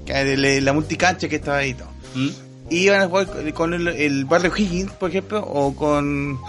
[0.08, 1.90] La multicancha que estaba ahí y todo.
[2.16, 2.30] ¿Mm?
[2.72, 6.40] Y iban a jugar con- el, el barrio Higgins, por ejemplo, o con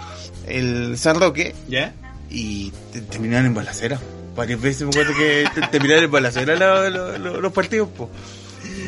[0.47, 1.95] el San Roque ¿Ya?
[2.31, 3.99] y te- terminaron en balacera.
[4.37, 8.11] Varias veces me acuerdo que te- terminaron en balacera lo- lo- lo- los partidos, po.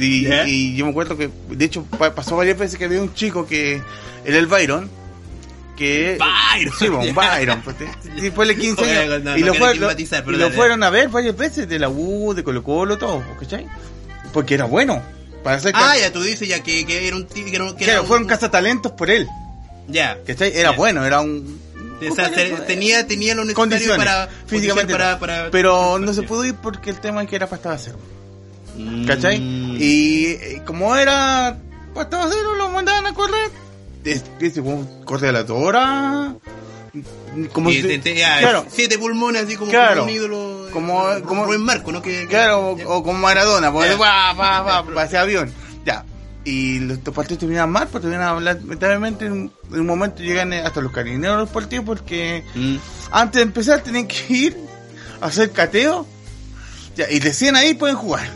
[0.00, 3.12] Y, y yo me acuerdo que, de hecho, pa- pasó varias veces que había un
[3.14, 3.80] chico que
[4.24, 4.90] era el Byron,
[5.76, 6.18] que...
[6.18, 6.74] Byron.
[6.78, 7.12] Sí, Ya.
[7.38, 7.62] Byron.
[7.62, 7.76] Pues,
[8.20, 9.22] sí, fue el 15 Oye, años.
[9.22, 11.88] no, y no lo, fue- lo- y lo fueron a ver varias veces de la
[11.88, 13.66] U, de Colo Colo, todo, ¿cachai?
[14.32, 15.02] Porque era bueno.
[15.42, 17.76] Para ser Ah, ya tú dices ya que, que era un tío que era, que
[17.76, 19.26] Claro, era un- fueron cazatalentos por él.
[19.88, 20.16] Ya.
[20.26, 20.52] ¿Cachai?
[20.56, 20.76] Era Ya.
[20.76, 21.60] bueno, era un...
[22.10, 26.22] O sea, te- tenía, tenía lo necesario condiciones para físicamente para, para pero no se
[26.22, 27.96] pudo ir porque el tema es que era pastaba cero
[28.76, 29.04] Mm.
[29.06, 29.36] ¿cachai?
[29.36, 31.58] y eh, como era
[31.94, 33.50] pastaba cero lo mandaban a correr
[34.04, 34.22] Es
[34.58, 36.34] como corre a la tora
[37.52, 40.00] como Y si- te- te- ya, claro siete pulmones así como, Claro.
[40.00, 42.02] como un ídolo Como- eh, como- Rubén Marco ¿no?
[42.02, 42.86] que, que- claro ya.
[42.86, 43.96] o, como Maradona porque Ya.
[43.96, 45.50] va va va pasea avión
[45.86, 46.04] ya
[46.44, 50.60] y los partidos terminaban mal porque terminaban lamentablemente en, un- en un momento llegan eh,
[50.60, 52.76] hasta los carineros los partidos porque Mm.
[53.12, 54.56] antes de empezar tienen que ir
[55.22, 56.06] a hacer cateo
[56.96, 58.28] ya, y recién ahí pueden jugar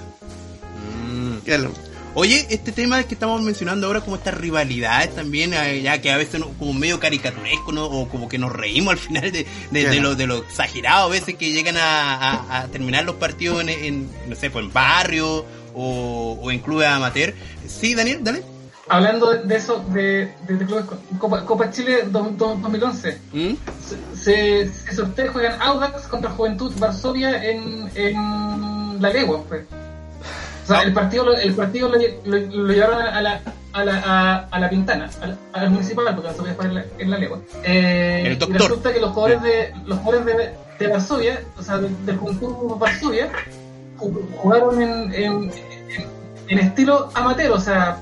[1.12, 1.44] Mm.
[1.44, 1.72] Ya lo-
[2.18, 6.16] Oye, este tema que estamos mencionando ahora, como estas rivalidades también, eh, ya que a
[6.16, 7.84] veces no- como medio caricaturesco, ¿no?
[7.84, 11.08] o como que nos reímos al final de, de, de lo, de lo exagerado a
[11.10, 14.72] veces que llegan a, a- a terminar los partidos en, en, no sé, pues en
[14.72, 17.34] barrio o, o en clubes amateur.
[17.68, 18.42] Sí, Daniel, dale.
[18.88, 20.86] Hablando de, eso, de, de, de clubes,
[21.18, 23.52] Copa, Copa Chile do- do- 2011, ¿Mm?
[23.84, 29.42] se, se, se sortea, juegan Audax contra Juventud Varsovia en, en la Legua.
[29.46, 29.64] pues.
[30.66, 33.40] O sea, el partido, lo- el partido lo, lo- lo llevaron a la,
[33.72, 36.74] a la, a, a la Pintana, a la, a la municipal, porque Varsovia fue en
[36.74, 37.38] la, en la Legua.
[37.62, 41.78] Eh, El y resulta que los jugadores de, los jugadores de, de Varsovia, o sea,
[41.78, 43.28] del, del Juventud Varsovia,
[43.98, 45.52] ju- jugaron en, en,
[46.48, 48.00] en, estilo amateur, o sea,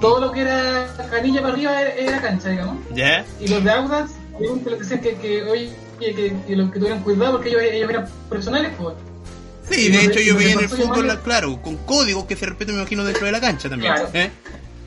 [0.00, 2.76] todo lo que era canilla para arriba era, era cancha, digamos.
[2.94, 3.24] ¿Ya?
[3.38, 7.00] Y los de Audax, obviamente les decían que, que oye, que, que, lo- que tuvieran
[7.04, 8.94] cuidado porque ellos, ellos eran profesionales, pues.
[9.70, 12.80] Sí, de hecho yo de en el fútbol, claro, con códigos que se respetan, me
[12.82, 13.92] imagino, dentro de la cancha también.
[13.94, 14.10] Claro.
[14.14, 14.30] ¿eh?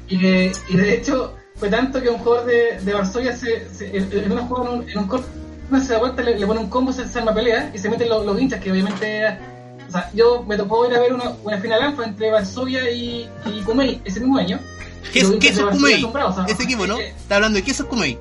[0.07, 3.95] Y de, y de hecho, fue tanto que un jugador de, de Varsovia se, se-
[3.95, 5.27] en una jugada, en un, en un corte,
[5.83, 8.09] se da vuelta, le, le pone un combo, se, se arma pelea y se meten
[8.09, 9.25] los, los hinchas, que obviamente
[9.87, 13.29] O sea, yo me tocó ir a ver una, una final alfa entre Varsovia y,
[13.45, 14.59] y Kumei ese mismo año.
[15.13, 15.93] ¿Qué es, qué Kumei?
[16.47, 16.99] Ese equipo, ¿no?
[16.99, 18.17] eh, Está hablando de qué es Kumei.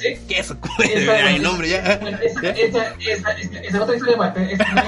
[0.00, 0.50] ¿Qué es?
[0.94, 1.78] Esa- Ay, el nombre ya.
[1.78, 4.52] Esa, esa, esa, esa, esa es otra historia aparte.
[4.52, 4.80] Esa, esa,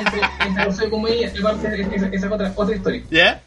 [2.09, 3.03] esa es otra, otra historia.
[3.11, 3.43] ¿Ya?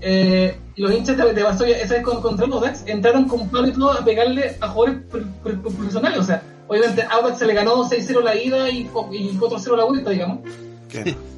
[0.00, 3.48] Eh, y los hinchas de, de Varsovia, esa vez con, contra los Audax, entraron con
[3.48, 6.18] palo y todo a pegarle a jugadores pro- pro- pro- profesionales.
[6.18, 8.88] O sea, obviamente Audax se le ganó 6-0 la ida y, y
[9.38, 10.40] 4-0 la vuelta, digamos.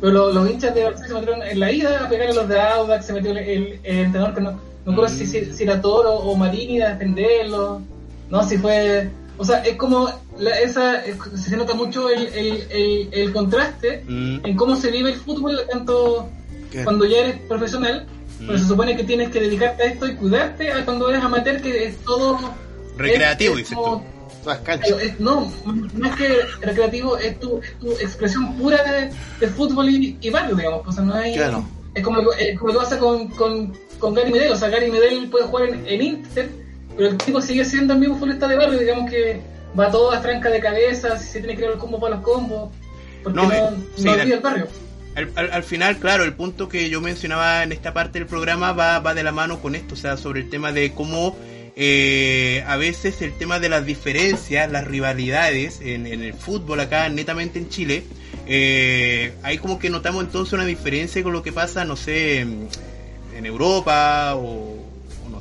[0.00, 2.48] Pero los, los hinchas de Varsovia se metieron en la ida a pegar a los
[2.48, 4.60] de Audax, se metió el, el- el entrenador que no, no
[4.92, 7.82] recuerdo si, si, si era Toro o Marini a defenderlo.
[8.30, 9.08] No, si fue.
[9.38, 10.08] O sea, es como.
[10.38, 14.38] La, esa, es- se nota mucho el, el, el, el contraste Mm.
[14.44, 16.28] en cómo se vive el fútbol, tanto
[16.84, 18.06] cuando ya eres profesional,
[18.40, 18.58] pero Mm.
[18.58, 21.86] se supone que tienes que dedicarte a esto y cuidarte a cuando eres amateur, que
[21.86, 22.38] es todo.
[22.98, 24.50] Recreativo, es- es dices como- tú.
[24.64, 25.50] canchas no,
[26.06, 26.28] es que
[26.60, 30.86] recreativo, es tu, es tu expresión pura de, de fútbol y, y barrio, digamos.
[30.86, 31.34] O sea, no hay.
[31.34, 31.64] Claro.
[31.94, 34.52] Es como, lo- es como lo que pasa con, con, con Gary Medel.
[34.52, 36.48] O sea, Gary Medel puede jugar en, en Inter,
[36.96, 39.40] pero el tipo sigue siendo el mismo futbolista de barrio, digamos que
[39.78, 42.24] va todo a tranca de cabeza, si se tiene que ir el combo para los
[42.24, 42.70] combos,
[43.22, 44.68] porque No, no, eh, no, sí, olvida el barrio.
[45.14, 48.72] Al, al- al final, claro, el punto que yo mencionaba en esta parte del programa
[48.72, 51.36] va, va de la mano con esto, o sea, sobre el tema de cómo
[51.74, 57.08] eh, a veces el tema de las diferencias, las rivalidades en, en el fútbol acá,
[57.10, 58.02] netamente en Chile,
[58.46, 62.68] eh, ahí como que notamos entonces una diferencia con lo que pasa, no sé, en,
[63.36, 64.75] en Europa o,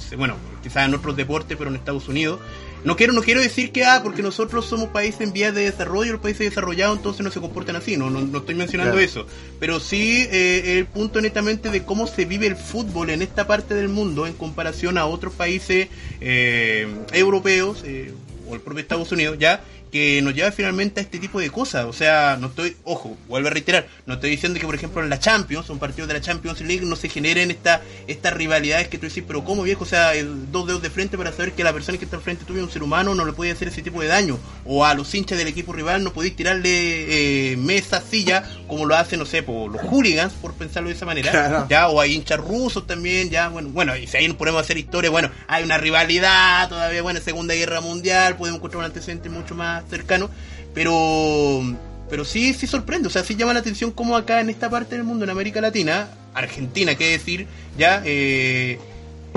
[0.05, 2.39] sé, bueno, quizás en otros deportes, pero en Estados Unidos.
[2.83, 6.11] No quiero, no quiero decir que, ah, porque nosotros somos países en vías de desarrollo,
[6.13, 9.05] los países desarrollados entonces no se comportan así, no, no, no estoy mencionando Claro.
[9.05, 9.25] eso.
[9.59, 13.73] Pero sí eh, el punto netamente de cómo se vive el fútbol en esta parte
[13.73, 15.87] del mundo en comparación a otros países
[16.21, 18.13] eh, europeos eh,
[18.47, 19.63] o el propio Estados Unidos, ya
[19.95, 21.86] que nos lleva finalmente a este tipo de cosas.
[21.86, 25.10] O sea, no estoy, ojo, vuelvo a reiterar, no estoy diciendo que por ejemplo en
[25.10, 28.97] la Champions, un partido de la Champions League, no se generen esta, estas rivalidades que
[28.97, 29.86] tú decís, pero ¿cómo viejo?
[29.86, 32.23] O sea, el dos dedos de frente para saber que la persona que está al
[32.23, 34.38] frente tuyo es un ser humano, no le puede hacer ese tipo de daño.
[34.65, 38.97] O a los hinchas del equipo rival no podéis tirarle eh, mesa, silla, como lo
[38.97, 41.31] hacen, no sé, por los hooligans, por pensarlo de esa manera.
[41.31, 41.67] Claro.
[41.69, 45.10] Ya, o hay hinchas rusos también, ya, bueno, bueno, y si ahí a hacer historia,
[45.10, 49.85] bueno, hay una rivalidad todavía, bueno, Segunda Guerra Mundial, podemos encontrar un antecedente mucho más
[49.89, 50.30] cercano,
[50.74, 51.62] pero
[52.10, 54.95] pero sí, sí sorprende, o sea, sí llama la atención como acá en esta parte
[54.95, 57.48] del mundo, en América Latina, Argentina, qué decir,
[57.80, 58.78] ya, eh,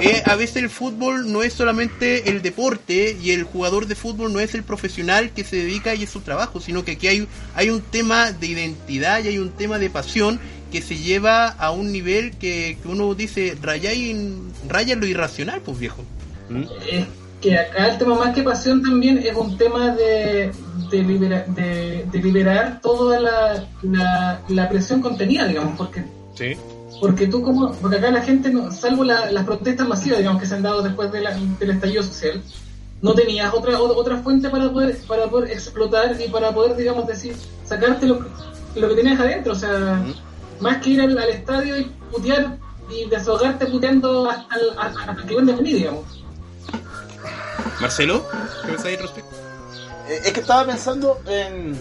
[0.01, 4.33] eh, a veces el fútbol no es solamente el deporte y el jugador de fútbol
[4.35, 7.27] no es el profesional que se dedica y es su trabajo, sino que aquí hay,
[7.55, 10.39] hay un tema de identidad y hay un tema de pasión
[10.71, 15.63] que se lleva a un nivel que, que uno dice, raya, en- raya lo irracional,
[15.63, 16.05] pues viejo.
[16.93, 17.07] Es
[17.41, 20.53] que acá el tema más que pasión también es un tema de,
[20.91, 26.57] de, libera- de, de liberar toda la, la, la presión contenida, digamos, porque Sí.
[27.01, 30.47] porque tú como porque acá la gente no- salvo la- las protestas masivas digamos que
[30.49, 32.43] se han dado después de del estallido social
[33.03, 37.35] no tenías otra otra fuente para poder para poder explotar y para poder digamos decir
[37.65, 38.31] sacarte lo, que-
[38.81, 40.01] lo que tenías adentro o sea
[40.61, 42.57] más que ir al, al estadio y putear
[42.89, 46.18] y desahogarte puteando hasta el, hasta, hasta que digamos
[47.81, 48.27] Marcelo,
[48.63, 49.37] ¿qué pensáis al respecto?
[50.09, 51.79] Eh, Es que estaba pensando en,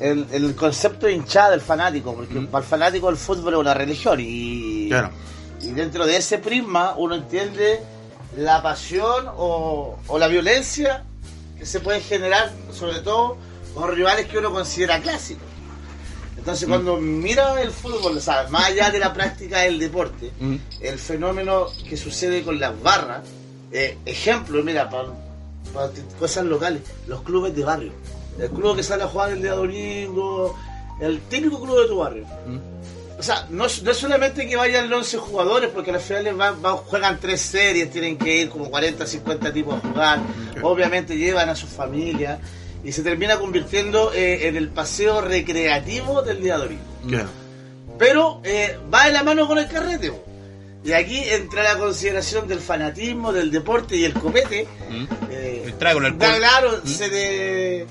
[0.00, 4.18] el concepto de hinchada del fanático, porque para el fanático el fútbol es una religión
[4.20, 5.10] y, Claro.
[5.60, 7.80] y dentro de ese prisma uno entiende
[8.36, 11.04] la pasión o, o la violencia
[11.58, 13.36] que se puede generar, sobre todo
[13.74, 15.44] con rivales que uno considera clásicos.
[16.38, 20.56] Entonces cuando mira el fútbol, o sea, más allá de la práctica del deporte, Mm.
[20.80, 23.20] el fenómeno que sucede con las barras,
[23.72, 25.08] eh, ejemplo, mira, para
[26.18, 27.92] cosas locales, los clubes de barrio.
[28.38, 30.56] El club que sale a jugar el día domingo,
[31.00, 32.24] el típico club de tu barrio.
[33.18, 36.62] O sea, no, es- no es solamente que vayan 11 jugadores, porque al final van,
[36.62, 40.20] van- juegan tres series, tienen que ir como 40, 50 tipos a jugar.
[40.62, 42.38] Obviamente llevan a sus familias
[42.82, 46.82] y se termina convirtiendo eh, en el paseo recreativo del día domingo.
[47.06, 47.28] Claro.
[47.98, 50.10] Pero eh, va de la mano con el carrete.
[50.82, 54.66] Y aquí entra la consideración del fanatismo, del deporte y el copete.
[55.30, 56.34] eh, El trago, el alcohol.
[56.38, 57.86] claro, se te,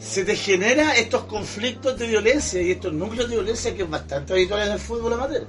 [0.00, 4.32] se te genera estos conflictos de violencia y estos núcleos de violencia que es bastante
[4.32, 5.44] habitual en el fútbol amateur.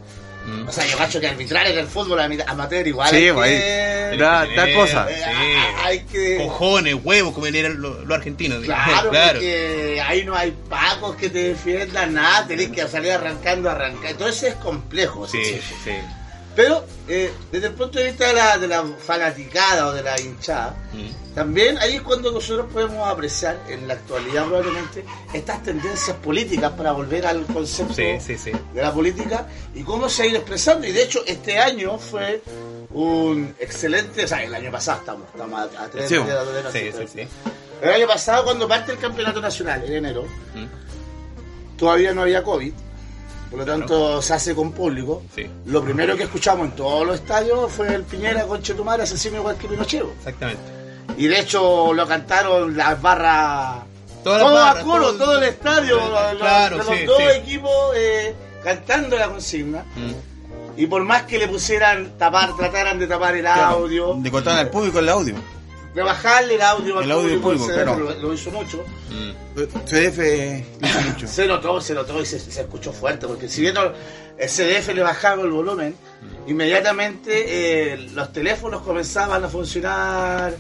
[0.46, 0.68] Mm.
[0.68, 4.18] O sea, yo cacho que arbitrar en el fútbol amateur igual Sí, hay pues, que...
[4.20, 5.08] Da, da cosa.
[5.10, 5.58] eh, Sí.
[5.86, 6.36] hay que...
[6.38, 8.60] Cojones, huevos, como eran los, los argentinos.
[8.66, 14.12] Claro, porque ahí no hay pacos que te defiendan, nada, tenés que salir arrancando, arrancar.
[14.12, 15.30] Entonces es complejo.
[15.30, 15.62] Sí, ¿sí?
[15.86, 15.92] sí.
[16.56, 20.20] Pero eh, desde el punto de vista de la, de la fanaticada o de la
[20.20, 21.34] hinchada, Mm.
[21.34, 26.92] también ahí es cuando nosotros podemos apreciar, en la actualidad probablemente, estas tendencias políticas para
[26.92, 28.52] volver al concepto Sí, sí, sí.
[28.74, 30.86] de la política y cómo se ha ido expresando.
[30.86, 32.44] Y de hecho, este año fue
[32.92, 36.72] un excelente, o sea, el año pasado estamos, estamos a, a tres días de la
[36.72, 37.08] Sí, sí, celebración.
[37.30, 37.34] sí.
[37.82, 40.68] El año pasado, cuando parte el campeonato nacional, en enero, Mm.
[41.78, 42.74] todavía no había COVID,
[43.54, 45.22] por lo tanto se hace con público.
[45.36, 45.46] Sí.
[45.68, 49.56] Lo primero que escuchamos en todos los estadios fue el Piñera con Chetumar asesino igual
[49.58, 50.04] que Pinochet.
[50.18, 50.62] Exactamente.
[51.20, 53.84] Y de hecho lo cantaron las barras.
[54.24, 56.00] Todas las todo barras, coro, todo- todo, el estadio,
[56.40, 57.24] Claro, los- los sí, dos sí.
[57.38, 59.86] equipos eh, cantando la consigna.
[59.96, 60.80] Mm.
[60.80, 64.70] Y por más que le pusieran tapar, trataran de tapar el audio, De cortar al
[64.72, 65.36] público el audio.
[65.94, 67.96] De bajarle el audio al audio público, claro.
[67.96, 68.84] CDF lo, lo hizo mucho.
[69.10, 69.60] Mm.
[69.86, 70.18] CDF
[70.82, 71.28] lo hizo mucho.
[71.28, 73.76] Se notó, se notó y se, se escuchó fuerte, porque si bien
[74.38, 75.96] el CDF le bajaba el volumen,
[76.48, 80.56] inmediatamente eh, los teléfonos comenzaban a funcionar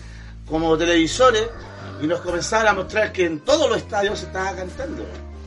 [0.47, 1.47] como televisores
[2.01, 5.05] y nos comenzaban a mostrar que en todos los estadios se estaba cantando.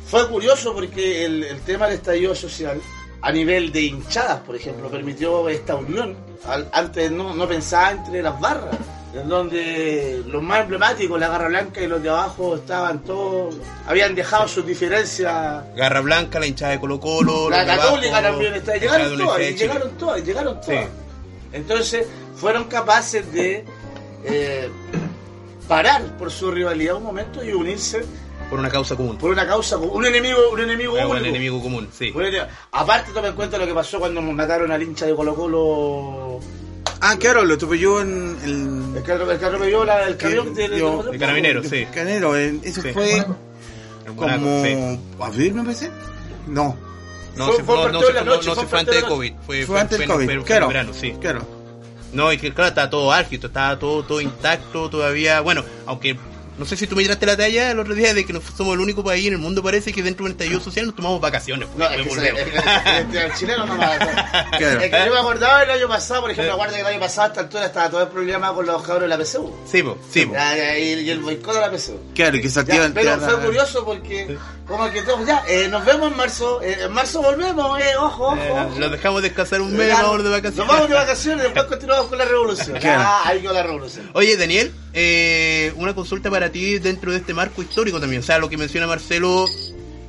[0.09, 2.81] Fue curioso porque el, el tema del estallido social,
[3.23, 6.17] a nivel de hinchadas, por ejemplo, permitió esta unión.
[6.47, 8.77] Al- antes no, no pensaba entre las barras,
[9.21, 14.15] en donde los más emblemáticos, la Garra Blanca y los de abajo, estaban todos, habían
[14.15, 17.49] dejado sus diferencias Garra Blanca, la hinchada de Colo Colo.
[17.51, 18.77] la católica abajo, también está.
[18.77, 20.85] Llegaron todas, llegaron todas, llegaron todas.
[20.85, 20.91] Sí.
[21.53, 22.07] Entonces
[22.37, 23.65] fueron capaces de
[24.25, 24.69] eh,
[25.69, 28.05] parar por su rivalidad un momento y unirse
[28.51, 29.17] Por una causa común.
[29.17, 31.27] por una causa, un enemigo, un enemigo Es un único.
[31.27, 32.13] enemigo común, sí.
[32.15, 35.35] Un enemigo- Aparte toma en cuenta lo que pasó cuando mataron al hincha de Colo
[35.35, 36.41] Colo
[37.01, 38.97] Ah, claro, lo atropelló en el...
[38.97, 41.87] El que, el que atropelló la- el camión que- de, yo- de carabineros, sí.
[41.95, 42.89] Canero, en- eso Sí.
[42.93, 44.65] fue En como...
[44.65, 44.99] sí.
[45.21, 45.91] ¿Abril me parece?
[46.47, 46.77] No,
[47.37, 48.69] No, Fue- se- fue no, no de se la fue- no, noche, no fue se
[48.71, 49.33] fue antes de COVID.
[49.45, 51.15] Fue, fue antes del fue en- COVID, fue en claro, verano, sí.
[51.21, 51.47] claro.
[52.13, 55.41] No, y que claro, estaba todo álgido, estaba todo, todo intacto todavía.
[55.43, 56.17] Bueno, aunque
[56.59, 58.75] no sé si tú me tiraste la talla el otro día de que no somos
[58.75, 61.69] el único país en el mundo, parece que dentro del estallido social nos tomamos vacaciones.
[61.77, 63.99] No, es que se- es que el, el chileno no va a
[64.57, 64.81] Claro.
[64.87, 66.55] Es que yo me acordaba el año pasado, por ejemplo, Eh.
[66.55, 69.03] acuerdo que el año pasado a esta altura estaba todo el problema con los cabros
[69.03, 69.53] de la PSU.
[69.71, 70.33] Sí, po, sí, po.
[70.35, 71.99] Ya, ya, y, y el boicot de la PSU.
[72.15, 72.93] Claro, que se Ya, activan...
[72.95, 76.79] pero te fue curioso porque, como que todos, ya, eh, nos vemos en marzo, eh,
[76.85, 78.37] en marzo volvemos, eh, ojo, ojo.
[78.37, 78.79] Eh, ojo.
[78.79, 80.57] los dejamos descansar un mes, Ya, vamos de vacaciones.
[80.59, 82.79] Nos vamos de vacaciones y después continuamos con la revolución.
[82.81, 83.03] Claro.
[83.05, 84.11] Ah, ahí con la revolución.
[84.15, 88.23] Oye, Daniel, eh, una consulta para ti dentro de este marco histórico también.
[88.23, 89.45] O sea, lo que menciona Marcelo.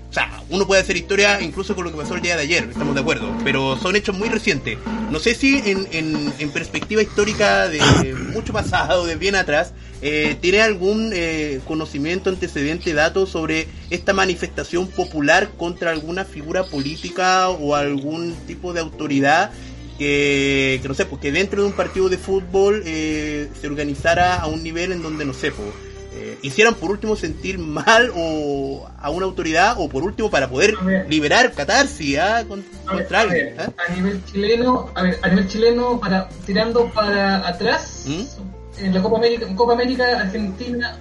[0.09, 2.69] O sea, uno puede hacer historia incluso con lo que pasó el día de ayer,
[2.71, 3.29] estamos de acuerdo.
[3.43, 4.77] Pero son hechos muy recientes.
[5.11, 10.37] No sé si en, en- en perspectiva histórica de mucho pasado, de bien atrás, eh,
[10.39, 17.75] ¿tiene algún eh, conocimiento, antecedente, dato sobre esta manifestación popular contra alguna figura política o
[17.75, 19.51] algún tipo de autoridad
[19.97, 24.47] que, que no sé, porque dentro de un partido de fútbol eh, se organizara a
[24.47, 25.69] un nivel en donde, no sé, pues,
[26.13, 30.75] eh, hicieran por último sentir mal o a una autoridad o por último para poder
[30.83, 31.05] ver.
[31.07, 32.43] liberar catarsis ¿ah?
[32.47, 33.69] Con- A ver, contra a, ver, ¿ah?
[33.87, 38.83] a nivel chileno, a ver, a nivel chileno, para tirando para atrás, ¿Mm?
[38.83, 40.97] en la Copa América, Copa América Argentina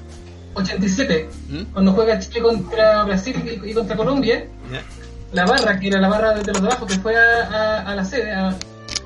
[0.55, 1.63] 87, ¿Mm?
[1.73, 4.47] cuando juega Chile contra Brasil y, y contra Colombia,
[5.33, 7.95] la barra, que era la barra de los de abajo, que fue a, a- a
[7.95, 8.57] la sede, a,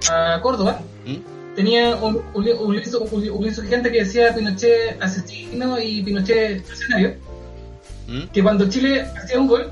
[0.09, 1.55] a Córdoba, ¿Mm?
[1.57, 7.15] tenía un, un, li- un lienzo, un, gigante que decía Pinochet asesino y Pinochet mercenario,
[8.09, 8.23] ¿Mm?
[8.33, 9.71] que cuando Chile hacía un gol,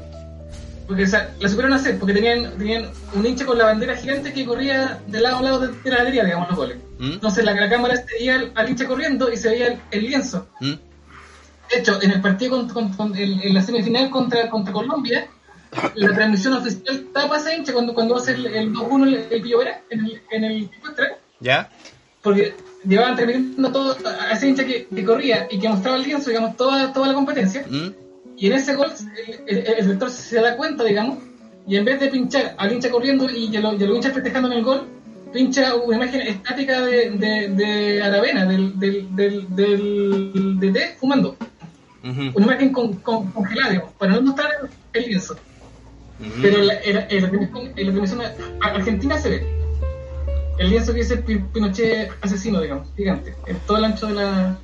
[0.86, 4.32] porque o sea, la supieron hacer, porque tenían, tenían un hincha con la bandera gigante
[4.32, 6.78] que corría de lado a lado de, de la galería, digamos, los goles.
[6.98, 7.12] ¿Mm?
[7.12, 10.46] Entonces la, la cámara seguía al, al hincha corriendo y se veía el, el lienzo.
[10.60, 15.26] De hecho, en el partido con, con- con- en, en la semifinal contra, contra Colombia,
[15.94, 19.42] la transmisión oficial tapa a ese hincha cuando, cuando hace el, el 2-1 el, el
[19.42, 21.70] Pillo Vera en el, en el extra, ¿Ya?
[22.22, 22.54] porque
[22.84, 26.56] llevaban transmitiendo todo a ese hincha que, que corría y que mostraba el lienzo, digamos,
[26.56, 27.64] toda, toda la competencia.
[27.68, 27.88] ¿Mm?
[28.36, 28.92] Y en ese gol
[29.46, 31.18] el, el, se da cuenta, digamos,
[31.66, 34.12] y en vez de pinchar al hincha corriendo y a los, y a los hinchas
[34.12, 34.88] festejando en el gol,
[35.32, 41.36] pincha una imagen estática de, de, de Aravena, del, del, del, del DT, fumando.
[42.02, 44.50] Una imagen con, con, congelada, digamos, para no mostrar
[44.94, 45.20] el, el
[46.42, 48.26] Pero en la, en en en la
[48.60, 49.58] Argentina se ve.
[50.58, 54.56] El lienzo que dice Pi- Pinochet asesino, digamos, gigante, en todo el ancho de la...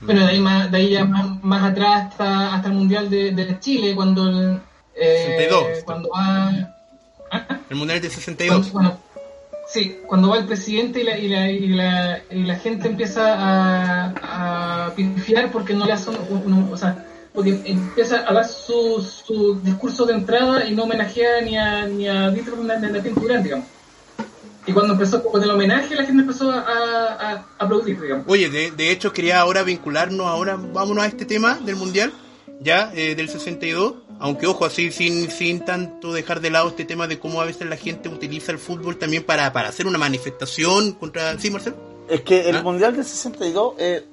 [0.00, 3.32] Bueno, de ahí, más, de ahí ya más, más atrás hasta, hasta el Mundial de,
[3.32, 4.60] de Chile, cuando el,
[4.94, 5.84] eh, 62.
[5.84, 6.72] cuando va...
[7.32, 7.58] ¿Ah?
[7.68, 8.72] El Mundial de Cuando- 62.
[8.72, 9.00] bueno,
[9.68, 13.34] sí, cuando va el presidente y la, y la, y la, y la gente empieza
[13.36, 17.04] a, a pifiar porque no le hacen, un- un- o sea,
[17.36, 22.08] porque empieza a dar su, su discurso de entrada y no homenajea ni a, ni
[22.08, 23.66] a Dieter Martín Durán, digamos.
[24.66, 28.24] Y cuando empezó con el homenaje, la gente empezó a, a, a aplaudir, digamos.
[28.26, 32.10] Oye, de, de hecho quería ahora vincularnos, ahora vámonos a este tema del Mundial,
[32.60, 37.06] ya, eh, del 62, aunque ojo, así sin, sin tanto dejar de lado este tema
[37.06, 40.92] de cómo a veces la gente utiliza el fútbol también para, para hacer una manifestación
[40.92, 41.38] contra...
[41.38, 41.76] ¿Sí, Marcelo?
[42.08, 42.62] Es que el ¿Ah?
[42.62, 44.04] Mundial del 62, eh,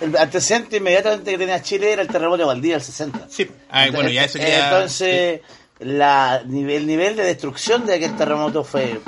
[0.00, 3.26] el antecedente inmediatamente que tenía Chile era el terremoto de Valdivia del 60.
[3.30, 3.48] Sí.
[3.70, 4.64] Ah, bueno, ya eso Eh, quería...
[4.70, 5.40] Entonces,
[5.80, 9.00] la, nivel- el nivel de destrucción de aquel terremoto fue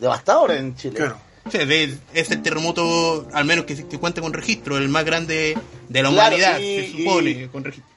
[0.00, 0.94] devastador en Chile.
[0.96, 1.18] Claro.
[1.50, 5.58] Sí, de- es el terremoto, al menos que, que cuenta con registro, el más grande
[5.88, 7.90] de la Claro, humanidad, y- se supone, y- con registro.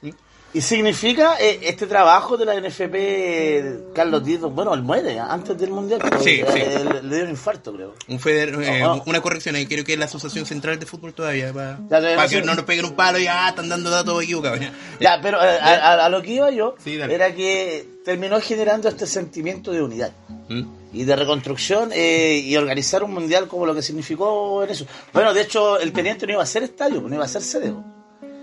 [0.55, 5.69] Y significa eh, este trabajo de la NFP, Carlos Díaz, bueno, él muere antes del
[5.69, 5.99] Mundial.
[6.01, 6.59] pero, Sí, eh, sí.
[6.93, 7.93] Le, le dio un infarto, creo.
[8.07, 11.51] Un feder- eh, una corrección ahí, creo que es la Asociación Central de Fútbol todavía,
[11.51, 13.89] para, Ya, todavía para no que no nos peguen un palo y ah, están dando
[13.89, 14.59] datos equivocados.
[14.61, 14.71] ya.
[15.01, 18.87] Ya, pero eh, a, a- a lo que iba yo Sí, era que terminó generando
[18.87, 20.11] este sentimiento de unidad.
[20.47, 20.63] ¿Mm?
[20.93, 24.85] y de reconstrucción eh, y organizar un mundial como lo que significó en eso.
[25.11, 27.73] Bueno, de hecho, el teniente no iba a ser estadio, no iba a ser sede.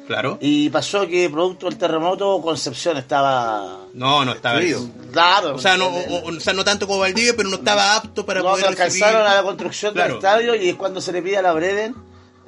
[0.07, 0.39] Claro.
[0.41, 3.79] Y pasó que, producto del terremoto, Concepción estaba.
[3.95, 4.81] No, no estaba Frío.
[5.13, 5.55] Claro.
[5.55, 8.41] O sea, no, o, o sea, no tanto como Valdivia, pero no estaba apto para
[8.41, 10.09] no, poder no alcanzaron recibir- a la construcción Claro.
[10.09, 11.95] del estadio y es cuando se le pide a la Breden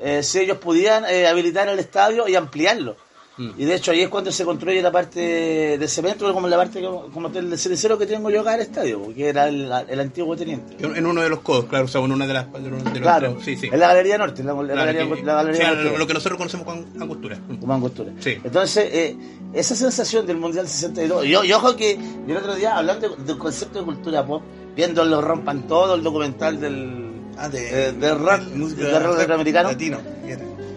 [0.01, 2.97] eh, si ellos podían eh, habilitar el estadio y ampliarlo.
[3.37, 3.51] Mm.
[3.59, 6.81] Y de hecho ahí es cuando se construye la parte de cemento, como la parte
[6.81, 10.01] como, como el cenicero que tengo yo acá en el estadio, que era el, el
[10.01, 10.77] antiguo teniente.
[10.79, 12.53] En uno de los codos, claro, o sea, en una de las...
[12.53, 13.69] De los, de los- Claro, sí, sí.
[13.73, 15.91] en la Galería Norte, en la, la Claro, galería, que- la galería o sea, Norte.
[15.91, 17.39] lo, lo que nosotros conocemos con angostura.
[17.61, 18.13] como angostura.
[18.21, 18.39] Sí.
[18.45, 19.17] Entonces, eh,
[19.53, 23.25] esa sensación del Mundial 62, yo, yo ojo que yo el otro día, hablando de-
[23.25, 24.43] del concepto de cultura pop,
[24.77, 27.01] viendo lo rompan todo, el documental del,
[27.37, 29.69] Ah, de, Eh, de rock, música de rock latinoamericano.
[29.71, 29.99] Latino.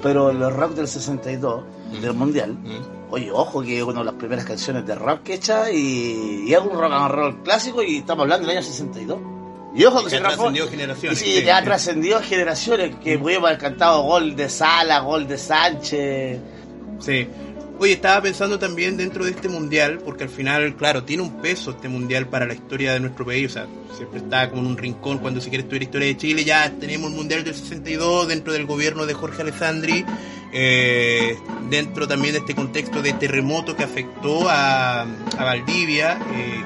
[0.01, 1.63] pero el rock del 62,
[2.01, 3.11] del mundial, Mm.
[3.13, 6.59] oye, ojo que es una de las primeras canciones de rock hecha y, y es
[6.59, 9.19] un rock and roll clásico y estamos hablando del año 62.
[9.75, 13.59] Y ojo que, Que se trascendido generaciones, sí, que ha trascendido generaciones, que pudimos haber
[13.59, 16.39] cantado gol de Sala, gol de Sánchez.
[16.99, 17.27] Sí.
[17.79, 21.71] Oye, estaba pensando también dentro de este mundial, porque al final, claro, tiene un peso
[21.71, 23.51] este mundial para la historia de nuestro país.
[23.51, 26.43] O sea, siempre está como en un rincón cuando se quiere estudiar historia de Chile.
[26.43, 30.03] Ya tenemos el mundial del 62 dentro del gobierno de Jorge Alessandri.
[30.53, 31.37] eh,
[31.69, 36.63] dentro también de este contexto de terremoto que afectó a, a Valdivia, eh,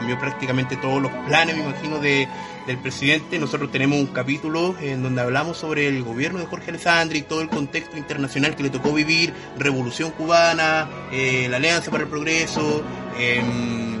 [0.00, 2.26] cambió prácticamente todos los planes, me imagino, de,
[2.66, 3.38] del presidente.
[3.38, 7.42] Nosotros tenemos un capítulo en donde hablamos sobre el gobierno de Jorge Alessandri y todo
[7.42, 12.82] el contexto internacional que le tocó vivir, Revolución Cubana, eh, la Alianza para el Progreso.
[13.18, 13.98] em,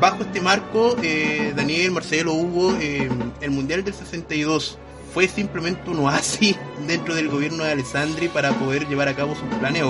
[0.00, 3.08] bajo este marco, eh, Daniel, Marcelo, Hugo, eh,
[3.40, 4.78] el Mundial del 62
[5.12, 6.56] fue simplemente un oasis
[6.88, 9.84] dentro del gobierno de Alessandri para poder llevar a cabo sus planes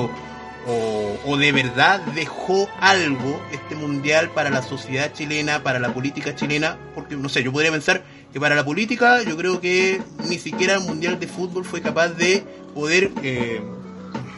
[0.66, 6.78] o, de verdad dejó algo este mundial para la sociedad chilena, para la política chilena,
[6.94, 8.02] porque no sé, yo podría pensar
[8.32, 12.08] que para la política yo creo que ni siquiera el mundial de fútbol fue capaz
[12.08, 12.42] de
[12.74, 13.60] poder eh,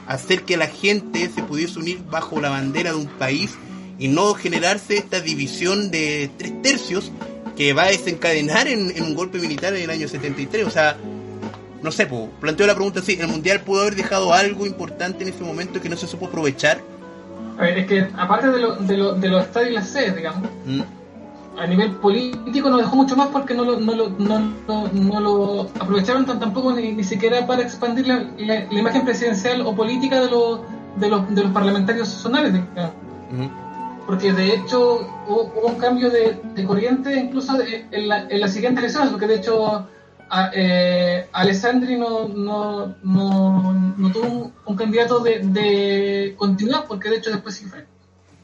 [0.06, 3.56] hacer que la gente se pudiese unir bajo la bandera de un país
[3.98, 7.12] y no generarse esta división de tres tercios
[7.56, 10.66] que va a desencadenar en, en un golpe militar en el año 73.
[10.66, 10.98] O sea,
[11.86, 15.30] no sé, po, planteo la pregunta así, ¿el Mundial pudo haber dejado algo importante en
[15.30, 16.80] ese momento que no se supo aprovechar?
[17.58, 20.16] A ver, es que aparte de, lo, de, lo, de los estadios y las sedes,
[20.16, 20.80] digamos, Mm,
[21.58, 24.52] a nivel político no dejó mucho más porque no lo, no lo, no,
[24.92, 29.60] no, lo aprovecharon tan, tampoco ni, ni siquiera para expandir la, la- la imagen presidencial
[29.62, 30.60] o política de los,
[30.96, 32.52] de los, de los parlamentarios zonales.
[32.52, 32.92] digamos.
[33.30, 38.26] mm, Porque de hecho hubo, hubo un cambio de, de corriente incluso de- en, la,
[38.28, 39.86] en las siguientes elecciones, porque de hecho
[40.30, 47.08] a, eh, Alessandri no, no, no, no tuvo un, un candidato de, de continuidad, porque
[47.10, 47.86] de hecho después sí fue,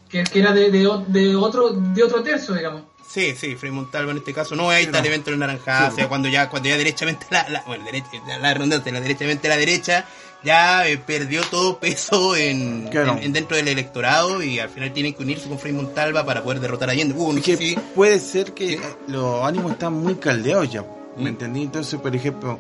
[0.09, 2.83] que, que era de, de, de otro, de otro tercio, digamos.
[3.09, 5.95] Sí, sí, Frei Montalva en este caso no, ahí está el evento del naranjada, o
[5.95, 8.09] sea, cuando ya, cuando ya derechamente la, la bueno, derecha,
[8.41, 10.07] la redundancia, la derechamente la derecha
[10.45, 13.13] ya eh, perdió todo peso en, Claro.
[13.13, 16.43] en- en dentro del electorado y al final tienen que unirse con Frei Montalva para
[16.43, 17.15] poder derrotar a Allende.
[17.15, 18.81] No Es que puede ser que Sí.
[19.09, 20.85] los ánimos están muy caldeados ya.
[21.17, 21.23] Mm.
[21.23, 21.63] ¿Me entendí?
[21.63, 22.59] Entonces, por ejemplo,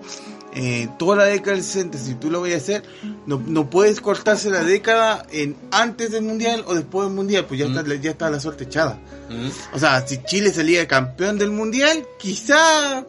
[0.54, 2.82] eh, toda la década del 60, si tú lo vas a hacer,
[3.26, 7.60] no, no puedes cortarse la década en antes del mundial o después del mundial, pues
[7.60, 7.78] ya, Mm.
[7.78, 8.98] está, ya está la suerte echada.
[9.30, 9.48] Mm.
[9.74, 13.06] O sea, si Chile salía campeón del mundial, quizá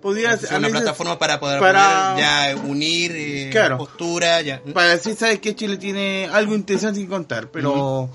[0.00, 3.78] podría a una veces- plataforma para poder, para- poder ya unir eh, Claro.
[3.78, 4.60] postura, ya.
[4.74, 8.10] para decir, sabes que Chile tiene algo interesante que contar, pero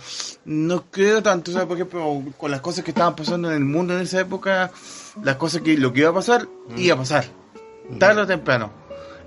[0.45, 3.95] no creo tanto, sea, por ejemplo, con las cosas que estaban pasando en el mundo
[3.95, 4.71] en esa época,
[5.23, 6.47] las cosas que lo que iba a pasar,
[6.77, 7.25] iba a pasar,
[7.99, 8.71] tarde o temprano.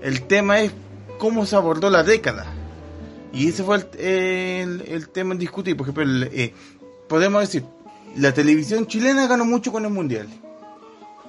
[0.01, 0.73] El tema es
[1.19, 2.47] cómo se abordó la década.
[3.33, 5.77] Y ese fue el, el- el tema en discutir.
[5.77, 6.55] Por ejemplo, el, eh,
[7.09, 7.65] podemos decir,
[8.17, 10.29] la televisión chilena ganó mucho con el mundial.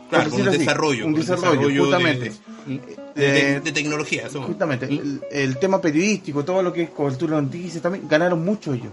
[0.09, 1.05] Claro, con un así, desarrollo.
[1.07, 2.31] un desarrollo, de- justamente.
[2.65, 2.73] De,
[3.15, 4.27] de- Eh, de tecnología.
[4.31, 4.91] Justamente, Mm.
[4.91, 8.91] el, el tema periodístico, todo lo que es cobertura de noticias también, ganaron mucho ellos.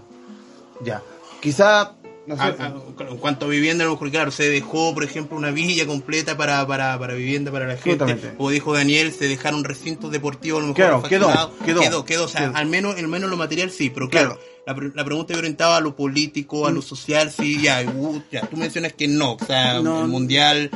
[0.83, 1.03] Ya,
[1.41, 1.93] quizá,
[2.31, 2.75] no sé, Ah, ah,
[3.11, 6.37] en cuanto a vivienda, a lo mejor, claro, se dejó, por ejemplo, una villa completa
[6.37, 8.33] para, para, para vivienda para la gente.
[8.37, 11.27] Como dijo Daniel, se dejaron recintos deportivos, a lo mejor Claro, quedó,
[11.65, 12.57] quedó, quedó, quedó, o sea, quedó.
[12.57, 14.83] al menos, al menos lo material sí, pero claro, Claro.
[14.83, 18.57] la, la pregunta orientaba a lo político, a lo social, sí, ya, uh, ya, tú
[18.57, 20.03] mencionas que no, o sea, No.
[20.03, 20.71] el mundial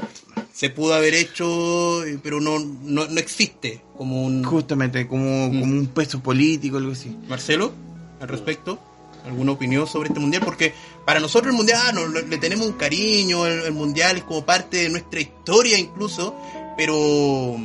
[0.52, 4.42] se pudo haber hecho, eh, pero no, no, no existe como un...
[4.44, 5.60] justamente como, Mm.
[5.60, 7.16] como un peso político, algo así.
[7.28, 7.72] Marcelo,
[8.20, 8.78] al respecto,
[9.24, 10.42] ¿alguna opinión sobre este mundial?
[10.44, 14.24] Porque para nosotros el mundial ah, no, le, tenemos un cariño, el, el mundial es
[14.24, 16.34] como parte de nuestra historia incluso,
[16.76, 17.56] pero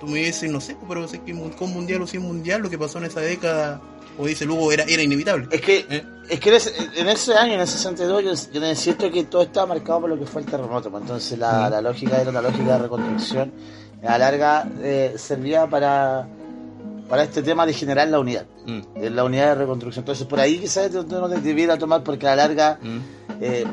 [0.00, 2.78] tú me dices, no sé, pero sé que con mundial o sin mundial, lo que
[2.78, 3.80] pasó en esa década,
[4.18, 5.48] o dice Lugo, era, era inevitable.
[5.50, 6.04] Es que, ¿Eh?
[6.28, 9.42] es que en ese, en ese año, en el 62, yo, yo necesito que todo
[9.42, 10.90] estaba marcado por lo que fue el terremoto.
[10.90, 11.72] pues, Entonces la, Mm.
[11.72, 13.52] la lógica era una lógica de reconstrucción.
[14.02, 16.28] A la larga eh, servía para,
[17.08, 18.46] para este tema de generar la unidad.
[18.66, 20.02] Mm, de La unidad de reconstrucción.
[20.02, 22.98] Entonces por ahí quizás uno debiera tomar porque a la larga mm,
[23.40, 23.64] eh,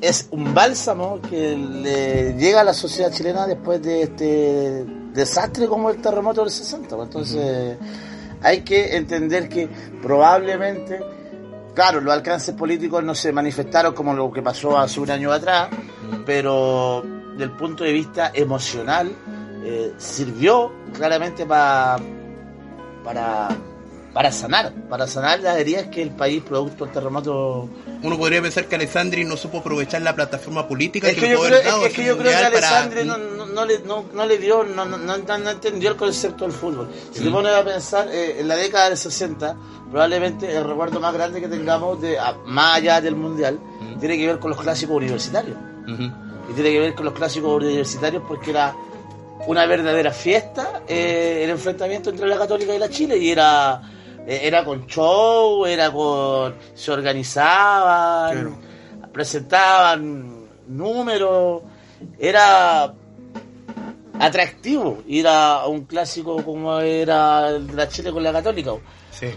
[0.00, 5.90] es un bálsamo que le llega a la sociedad chilena después de este desastre como
[5.90, 6.88] el terremoto del 60.
[6.96, 7.06] pues.
[7.08, 7.76] Entonces
[8.42, 9.68] hay que entender que
[10.02, 11.00] probablemente,
[11.74, 15.68] claro, los alcances políticos no se manifestaron como lo que pasó hace un año atrás,
[15.70, 16.22] mm.
[16.26, 17.02] pero
[17.32, 19.10] desde el punto de vista emocional
[19.64, 21.98] eh, sirvió claramente pa-
[23.06, 23.48] para
[24.12, 27.68] para sanar, para sanar las heridas que el país producto del terremoto.
[28.02, 31.42] Uno podría pensar que Alessandri no supo aprovechar la plataforma política Es que, que, yo
[31.42, 34.24] creo, dado es que yo creo que para- Alessandri no, no, no le, no, no
[34.24, 35.14] le dio, no, no,
[35.50, 36.88] entendió el concepto del fútbol.
[37.12, 37.32] Si te Mm.
[37.34, 39.54] pones a pensar, eh, en la década del 60,
[39.90, 43.98] probablemente el recuerdo más grande que tengamos, de a- más allá del mundial, Mm.
[44.00, 45.58] tiene que ver con los clásicos universitarios.
[46.48, 48.74] Y tiene que ver con los clásicos universitarios porque era
[49.46, 53.80] una verdadera fiesta eh, el enfrentamiento entre la Católica y la Chile y era
[54.26, 58.56] eh, era con show, era con se organizaban,
[59.12, 61.62] presentaban números,
[62.18, 62.92] era
[64.18, 68.72] atractivo ir a un clásico como era el de la Chile con la Católica.
[69.10, 69.28] Sí.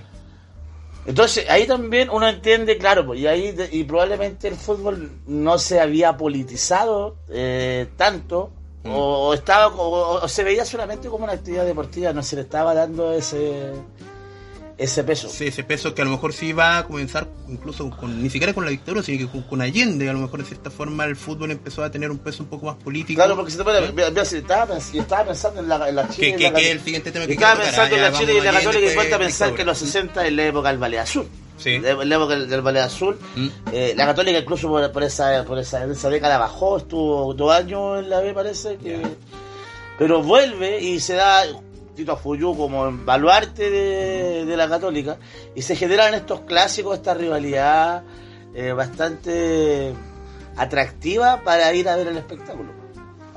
[1.06, 5.80] Entonces, ahí también uno entiende, claro, pues, y ahí y probablemente el fútbol no se
[5.80, 8.52] había politizado eh, tanto,
[8.90, 8.96] Mm.
[8.96, 12.74] o, estaba o, o se veía solamente como una actividad deportiva, no se le estaba
[12.74, 13.72] dando ese
[14.78, 15.28] ese peso.
[15.28, 18.54] Sí, ese peso que a lo mejor sí va a comenzar incluso con, ni siquiera
[18.54, 21.52] con la dictadura, sino que con, Allende, a lo mejor de cierta forma el fútbol
[21.52, 23.18] empezó a tener un peso un poco más político.
[23.20, 26.36] Claro, porque se te si estaba, pens- yo estaba pensando en la, en la Chile
[26.38, 28.42] que, es el siguiente tema Y que estaba pensando en Ah, la ya, Chile y
[28.42, 30.14] la Católica y Allende cuenta pensar que en los dictadura.
[30.14, 31.28] 60 es la época del Ballet Azul.
[31.60, 31.78] Sí.
[31.78, 32.10] Del,
[32.50, 33.20] del Ballet Azul.
[33.36, 33.48] Mm.
[33.72, 38.10] Eh, la Católica incluso por, por esa, por esa, década bajó, estuvo dos años en
[38.10, 38.78] la B parece.
[38.78, 39.02] que
[40.00, 41.44] Pero vuelve y se da
[41.96, 45.18] Tito Fuyú como en baluarte de, de la Católica
[45.54, 48.04] y se generan estos clásicos, esta rivalidad
[48.56, 49.94] eh, bastante
[50.58, 52.79] atractiva para ir a ver el espectáculo.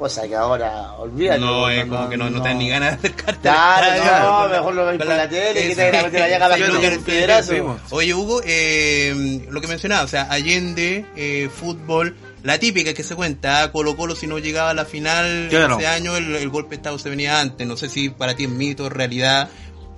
[0.03, 1.39] Cosa que ahora olvídate.
[1.39, 3.41] No, es como que no, no te dan ni ganas de acercarte.
[3.43, 6.57] Claro, no, mejor lo veis por la tele, que te van a meter allá cada
[6.57, 7.55] lo sí.
[7.91, 13.15] Oye, Hugo, eh, lo que mencionaba, o sea, Allende, eh, fútbol, la típica que se
[13.15, 15.79] cuenta, Colo Colo si no llegaba a la final Claro.
[15.79, 17.65] ese año, el, el golpe de Estado se venía antes.
[17.65, 19.51] No sé si para ti es mito, realidad.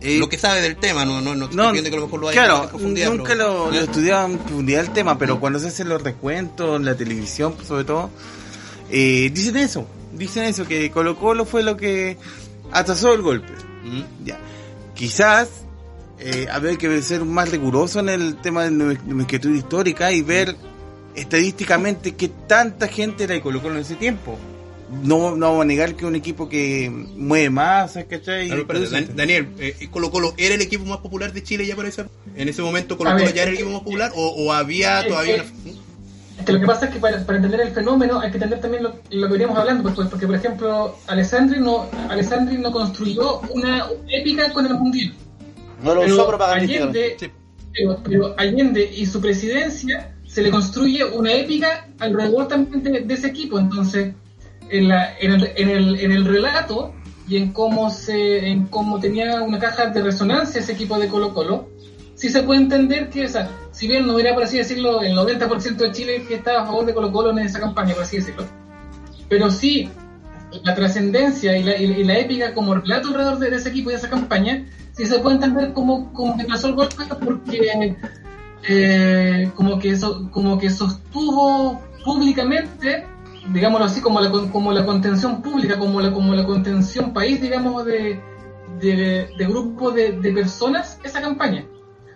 [0.03, 2.21] Eh, lo que sabe del tema, no, no, no te No, que a lo mejor
[2.21, 3.81] lo haya claro, profundidad, nunca pero- lo, lo ¿Eh?
[3.81, 7.57] he estudiado en profundidad el tema, pero cuando se hacen los recuentos en la televisión,
[7.67, 8.11] sobre todo,
[8.97, 12.17] eh, dicen eso, dicen eso, que Colo Colo fue lo que
[12.73, 13.53] atrasó el golpe.
[13.85, 14.25] Mm.
[14.25, 14.39] Ya.
[14.95, 15.49] Quizás
[16.21, 20.55] eh, habría que ser más riguroso en el tema de nomenclatura histórica y ver
[21.15, 24.39] estadísticamente que tanta gente era de Colo Colo en ese tiempo.
[25.03, 28.49] No, no vamos a negar que un equipo que mueve más, ¿cachai?
[28.49, 31.89] Claro, Dan- Daniel, eh, ¿Colo Colo era el equipo más popular de Chile ya para
[31.89, 35.01] esa En ese momento Colo Colo ya era el equipo más popular o, o había
[35.01, 35.84] eh, todavía eh, una...
[36.39, 38.61] Es que lo que pasa es que para, para entender el fenómeno hay que entender
[38.61, 42.73] también lo, lo que veníamos hablando, pues, pues, porque por ejemplo Alessandri no, Alessandri no
[42.73, 45.15] construyó una épica con el mundial.
[45.83, 47.05] No lo Pero usó propagandísticamente.
[47.05, 47.31] Allende, Sí.
[47.73, 53.15] pero, pero Allende y su presidencia se le construye una épica alrededor también de, de
[53.15, 53.59] ese equipo.
[53.59, 54.15] Entonces,
[54.71, 56.93] en, la, en, el, en, el, en el relato
[57.29, 61.33] y en cómo se en cómo tenía una caja de resonancia ese equipo de Colo
[61.33, 61.69] Colo,
[62.15, 65.17] sí se puede entender que, o sea, si bien no era, por así decirlo, el
[65.17, 68.19] 90% de Chile que estaba a favor de Colo Colo en esa campaña, por así
[68.19, 68.45] decirlo,
[69.29, 69.91] pero sí
[70.63, 73.91] la trascendencia y la, y, y la épica como relato alrededor de, de ese equipo
[73.91, 77.97] y de esa campaña, sí se puede entender como, como que pasó el golpe porque
[78.69, 83.05] eh, como que eso, como que sostuvo públicamente,
[83.53, 87.85] digámoslo así, como la, como la contención pública, como la, como la contención país, digamos,
[87.87, 88.21] de,
[88.81, 91.67] de, de grupos de, de personas, esa campaña.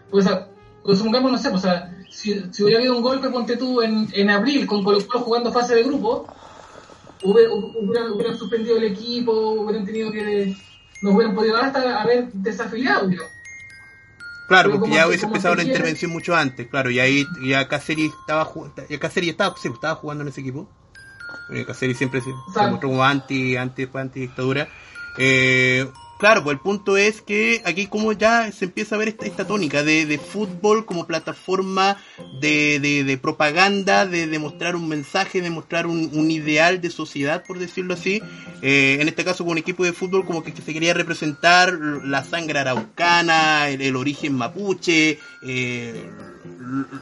[0.09, 0.49] Pues, o sea,
[0.89, 3.83] pues supongamos, no sé, pues, o sea, si, si hubiera habido un golpe, ponte tú,
[3.83, 6.27] en, en abril, con Colo Colo jugando fase de grupo,
[7.23, 10.57] hubiera- hubieran, suspendido el equipo, hubieran tenido que.
[11.03, 13.25] No hubieran podido hasta haber desafiliado, digo.
[14.49, 17.69] Claro, Pero porque ya se- hubiese empezado la intervención mucho antes, claro, y ahí ya
[17.69, 20.71] Cáceres estaba ju- ya Cáceres estaba, sí, estaba jugando en ese equipo.
[21.51, 24.69] Eh, Cáceres siempre se, se mostró como anti, anti, anti dictadura.
[25.19, 25.87] Eh,
[26.19, 29.47] claro, pues el punto es que aquí como ya se empieza a ver esta, esta
[29.47, 31.97] tónica de, fútbol como plataforma
[32.41, 38.21] de, propaganda, de demostrar un mensaje, de mostrar un, ideal de sociedad, por decirlo así.
[38.63, 42.25] Eh, en este caso con un equipo de fútbol como que, se quería representar la
[42.25, 46.11] sangre araucana, el, el origen mapuche, eh,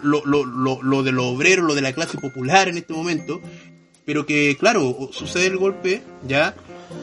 [0.02, 3.40] lo, lo, lo, lo de los obreros, lo de la clase popular en este momento.
[4.06, 6.54] Pero que, claro, sucede el golpe, ya,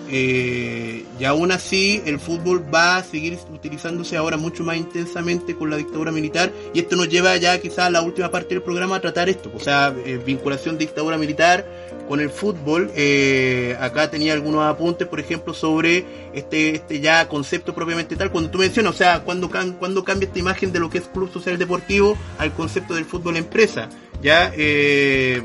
[0.09, 5.69] eh, y aún así el fútbol va a seguir utilizándose ahora mucho más intensamente con
[5.69, 8.97] la dictadura militar y esto nos lleva ya quizás a la última parte del programa
[8.97, 11.65] a tratar esto, o sea, eh, vinculación dictadura militar
[12.07, 12.91] con el fútbol.
[12.95, 18.49] Eh, acá tenía algunos apuntes, por ejemplo, sobre este, este ya concepto propiamente tal, cuando
[18.49, 21.57] tú mencionas, o sea, cuando, cuando cambia esta imagen de lo que es club social
[21.57, 23.89] deportivo al concepto del fútbol empresa,
[24.21, 24.51] ya...
[24.55, 25.41] Eh,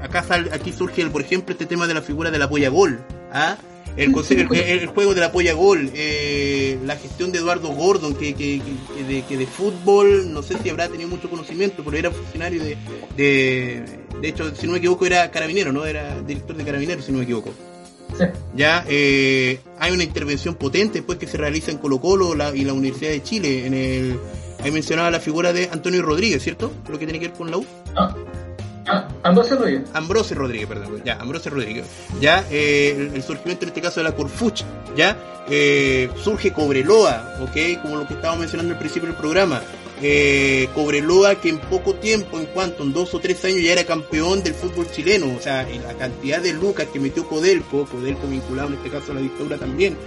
[0.00, 3.00] acá sal- aquí surge, el, por ejemplo, este tema de la figura del apoya gol.
[3.34, 3.58] ¿ah?
[3.96, 8.14] El, concepto- el, el juego de la polla gol, eh, la gestión de Eduardo Gordon,
[8.14, 11.82] que, que, que- que de, que de fútbol, no sé si habrá tenido mucho conocimiento,
[11.84, 12.76] pero era funcionario de,
[13.16, 13.82] de,
[14.20, 15.84] de hecho, si no me equivoco, era carabinero, ¿no?
[15.86, 17.50] Era director de carabineros, si no me equivoco.
[18.18, 18.24] Sí.
[18.56, 22.64] Ya eh, hay una intervención potente después que se realiza en Colo Colo la- y
[22.64, 23.66] la Universidad de Chile.
[23.66, 24.18] En el,
[24.64, 26.72] ahí mencionaba la figura de Antonio Rodríguez, ¿cierto?
[26.88, 27.64] Lo que tiene que ver con la U.
[27.96, 28.14] Ah,
[28.90, 29.88] ah, Ambrosio Rodríguez.
[29.92, 31.86] Ambrose Rodríguez, perdón, ya, Ambrose Rodríguez.
[32.20, 34.62] Ya, eh, el, surgimiento en este caso de la Corfuch,
[34.96, 35.16] ya,
[35.48, 39.62] eh, surge Cobreloa, ok, como lo que estábamos mencionando al principio del programa.
[40.02, 43.84] Eh, Cobreloa que en poco tiempo, en cuanto, en dos o tres años ya era
[43.84, 48.68] campeón del fútbol chileno, o sea, la cantidad de lucas que metió Codelco, Codelco vinculado
[48.68, 49.98] en este caso a la dictadura también.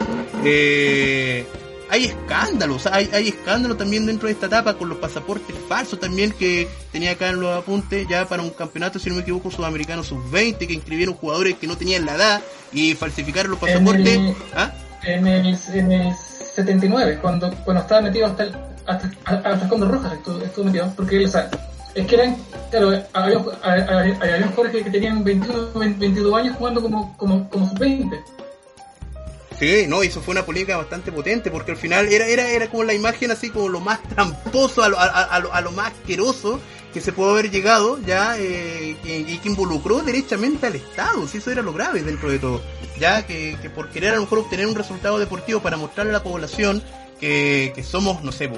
[1.93, 6.31] Hay escándalos, hay, hay escándalos también dentro de esta etapa con los pasaportes falsos también
[6.31, 10.01] que tenía acá en los apuntes ya para un campeonato, si no me equivoco, sudamericano
[10.03, 12.41] sub-20 que inscribieron jugadores que no tenían la edad
[12.71, 14.07] y falsificaron los En pasaportes.
[14.17, 14.73] el- ¿Ah?
[15.03, 16.15] En el, en el
[16.55, 18.55] 79, cuando, cuando estaba metido hasta el,
[18.87, 21.47] hasta, Condor Rojas, estuvo, estuvo metido, porque o sea,
[21.93, 22.37] es que eran,
[22.71, 25.69] claro, había, había, había jugadores que, que tenían 21,
[25.99, 28.19] 22 años jugando como, como, como sub-20.
[29.59, 32.69] Sí, no, y eso fue una polémica bastante potente porque al final era, era, era
[32.69, 35.93] como la imagen así como lo más tramposo, a lo, a, lo, a lo más
[35.93, 36.59] asqueroso
[36.93, 41.37] que se pudo haber llegado ya eh, que- y que involucró derechamente al Estado, si
[41.39, 42.61] eso era lo grave dentro de todo,
[42.99, 46.13] ya que, que por querer a lo mejor obtener un resultado deportivo para mostrarle a
[46.17, 46.83] la población
[47.19, 48.49] que, que somos, no sé,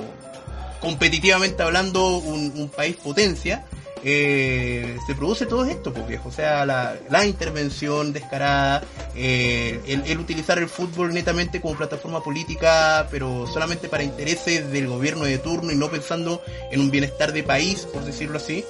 [0.81, 3.65] competitivamente hablando un país potencia,
[4.03, 6.29] eh, se produce todo esto, pues viejo.
[6.29, 8.83] O sea, la, intervención descarada,
[9.15, 15.25] eh, el, utilizar el fútbol netamente como plataforma política, pero solamente para intereses del gobierno
[15.25, 16.41] de turno y no pensando
[16.71, 18.63] en un bienestar de país, por decirlo así.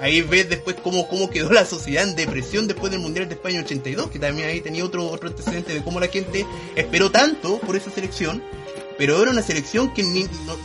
[0.00, 3.60] Ahí ves después cómo, cómo quedó la sociedad en depresión después del Mundial de España
[3.60, 7.74] 82, que también ahí tenía otro, otro antecedente de cómo la gente esperó tanto por
[7.74, 8.42] esa selección,
[8.96, 10.22] pero era una selección que ni...
[10.46, 10.56] No,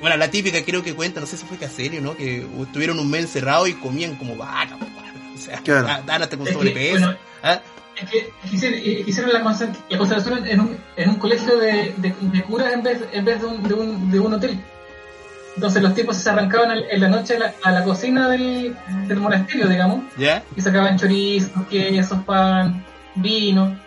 [0.00, 2.16] bueno, la típica creo que cuenta, no sé si fue Caserio, ¿no?
[2.16, 4.86] Que estuvieron un mes encerrados y comían como vacas, po,
[5.34, 5.86] o sea, Claro.
[6.06, 7.00] dan hasta con Es sobrepeso.
[7.06, 7.60] bueno, ¿ah?
[8.00, 12.42] Es que hicieron, hicieron la, la concentración en un, en un colegio de, de, de
[12.42, 14.58] curas en vez, en vez de, un, de, un, de un hotel.
[15.54, 18.74] Entonces los tipos se arrancaban en la noche a la, a la cocina del,
[19.06, 20.42] del monasterio, digamos, ¿Ya?
[20.56, 23.78] y sacaban chorizos, quesos, pan, vino.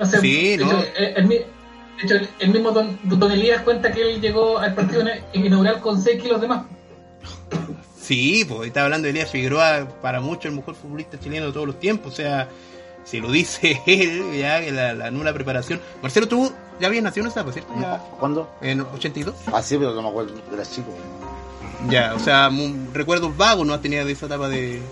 [0.00, 0.66] No sé, Sí, ¿no?
[0.66, 1.44] hecho, el,
[2.00, 6.00] de hecho, el, mismo don, don Elías cuenta que él llegó al partido inaugural con
[6.00, 6.64] 6 kilos de más.
[8.00, 11.66] Sí, pues estaba hablando de Elías Figueroa, para muchos el mejor futbolista chileno de todos
[11.66, 12.48] los tiempos, o sea,
[13.04, 15.80] si lo dice él, ya que la, la nula preparación.
[16.02, 17.72] Marcelo, tú ya habías nacido en esa etapa, ¿cierto?
[17.80, 18.50] Ya, ¿Cuándo?
[18.62, 19.34] en 82.
[19.52, 20.92] Ah, sí, pero no me acuerdo, era chico.
[21.88, 22.50] Ya, o sea,
[22.92, 24.82] recuerdos vagos no has tenido de esa etapa de...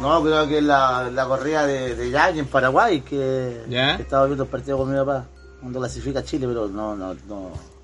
[0.00, 3.96] No, creo que la, la corrida de, de Yagi en Paraguay, que, ¿Ya?
[3.96, 5.26] que estaba viendo el partido con mi papá,
[5.60, 7.78] cuando clasifica Chile, pero no, no, no.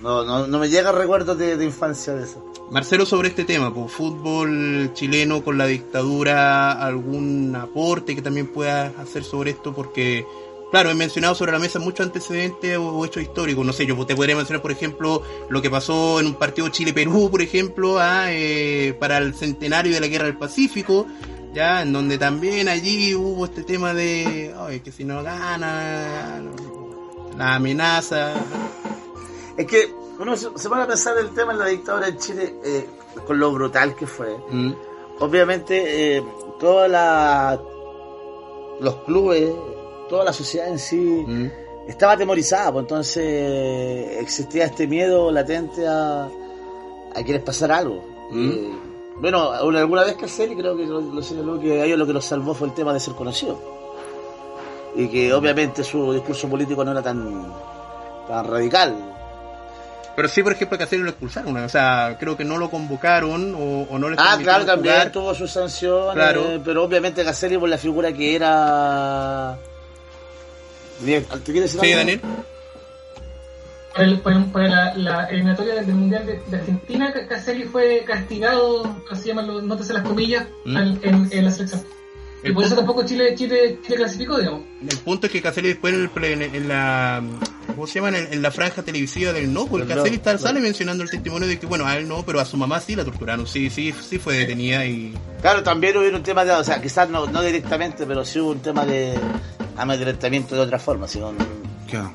[0.00, 2.44] No, me llegan recuerdos de, de infancia de eso.
[2.70, 8.92] Marcelo, sobre este tema, pues, fútbol chileno con la dictadura, algún aporte que también puedas
[8.98, 10.26] hacer sobre esto, porque,
[10.70, 13.64] claro, he mencionado sobre la mesa muchos antecedentes o, hechos históricos.
[13.64, 17.30] No sé, yo te podría mencionar, por ejemplo, lo que pasó en un partido Chile-Perú,
[17.30, 21.06] por ejemplo, ah, eh, para el centenario de la Guerra del Pacífico,
[21.54, 26.42] ya, en donde también allí hubo este tema de, ay, que si no gana,
[27.36, 28.32] la amenaza.
[29.56, 32.54] Es que uno se, se pone a pensar el tema en la dictadura en Chile,
[32.64, 32.86] eh,
[33.26, 34.36] con lo brutal que fue.
[34.50, 34.72] Mm,
[35.20, 36.24] Obviamente, eh,
[36.58, 37.60] toda la,
[38.80, 39.52] los clubes,
[40.08, 41.46] toda la sociedad en sí, mm.
[41.88, 46.24] estaba atemorizada, pues entonces existía este miedo latente a,
[47.14, 48.02] a que les pasara algo.
[48.30, 48.50] Mm.
[48.50, 48.72] Eh,
[49.18, 52.12] bueno, una- alguna vez Caselli creo que lo, lo señaló que a ellos lo que
[52.12, 53.60] los salvó fue el tema de ser conocido.
[54.96, 57.52] Y que obviamente su discurso político no era tan,
[58.28, 58.94] tan radical.
[60.16, 61.56] Pero sí, por ejemplo, a Caselli lo expulsaron.
[61.56, 65.10] O sea, creo que no lo convocaron o, o no le Ah, claro, también jugar.
[65.10, 66.60] tuvo sus sanciones, Claro.
[66.64, 69.58] pero obviamente Caselli por la figura que era...
[71.00, 71.98] Bien, ¿te quieres decir Sí, algo?
[71.98, 72.20] Daniel.
[73.92, 77.64] Por, el, por, el- por la, la eliminatoria del Mundial de, de Argentina, Ca- Caselli
[77.64, 80.76] fue castigado, así los, nótese las comillas, Mm.
[80.76, 81.84] al- en, en la selección.
[82.44, 84.62] Y por eso tampoco Chile, Chile, Chile clasificó, digamos.
[84.88, 87.22] el punto es que Caselli después en, en- la...
[87.68, 88.10] ¿Cómo se llama?
[88.16, 91.58] En, en la franja televisiva del no, porque Caselli no, sale mencionando el testimonio de
[91.58, 93.46] que, bueno, a él no, pero a su mamá sí la torturaron.
[93.46, 95.14] Sí, sí, sí fue detenida y...
[95.40, 98.50] Claro, también hubo un tema de, o sea, quizás no, no directamente, pero sí hubo
[98.50, 99.14] un tema de
[99.76, 101.32] amedrentamiento de otra forma, sino
[101.90, 102.12] Claro.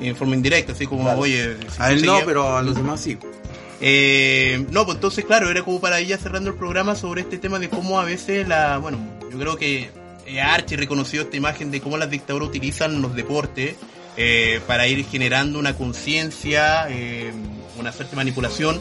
[0.00, 1.20] en forma indirecta, así como, Claro.
[1.20, 1.56] oye...
[1.70, 3.18] si A él no, pero a los demás sí.
[3.80, 7.38] Eh, no, pues entonces, claro, era como para ir ya cerrando el programa sobre este
[7.38, 8.98] tema de cómo a veces la, bueno,
[9.34, 9.90] yo creo que
[10.40, 13.76] Archie reconoció esta imagen de cómo las dictaduras utilizan los deportes
[14.16, 17.32] eh, para ir generando una conciencia, eh,
[17.78, 18.80] una suerte manipulación.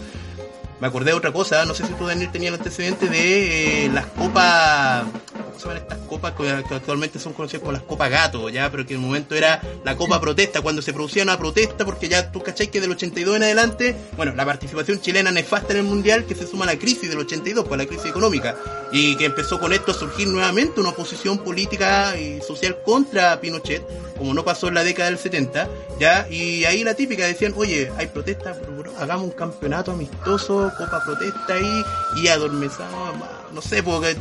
[0.80, 3.90] Me acordé de otra cosa, no sé si tú Daniel tenías el antecedente de eh,
[3.90, 5.33] las copas, ¿cómo
[5.64, 8.94] se llaman estas copas que, actualmente son conocidas como las copas gato, ya, pero que
[8.94, 12.42] en un momento era la copa protesta, cuando se producía una protesta, porque ya tú
[12.42, 16.36] cachai que del 82 en adelante, bueno, la participación chilena nefasta en el mundial que
[16.36, 18.56] se suma a la crisis del 82, pues la crisis económica,
[18.92, 23.84] y que empezó con esto a surgir nuevamente una oposición política y social contra Pinochet,
[24.18, 27.92] como no pasó en la década del 70, ya, y ahí la típica decían, oye,
[27.98, 28.58] hay protestas,
[29.00, 31.84] hagamos un campeonato amistoso, copa protesta ahí,
[32.18, 33.14] y adormezamos,
[33.54, 34.16] no sé, porque.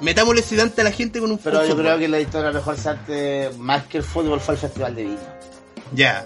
[0.00, 1.82] Metámosle sedante a la gente con un Pero yo fútbol.
[1.84, 5.02] creo que la historia mejor se antes, más que el fútbol, fue el Festival de
[5.04, 5.18] Viña.
[5.92, 6.24] Ya,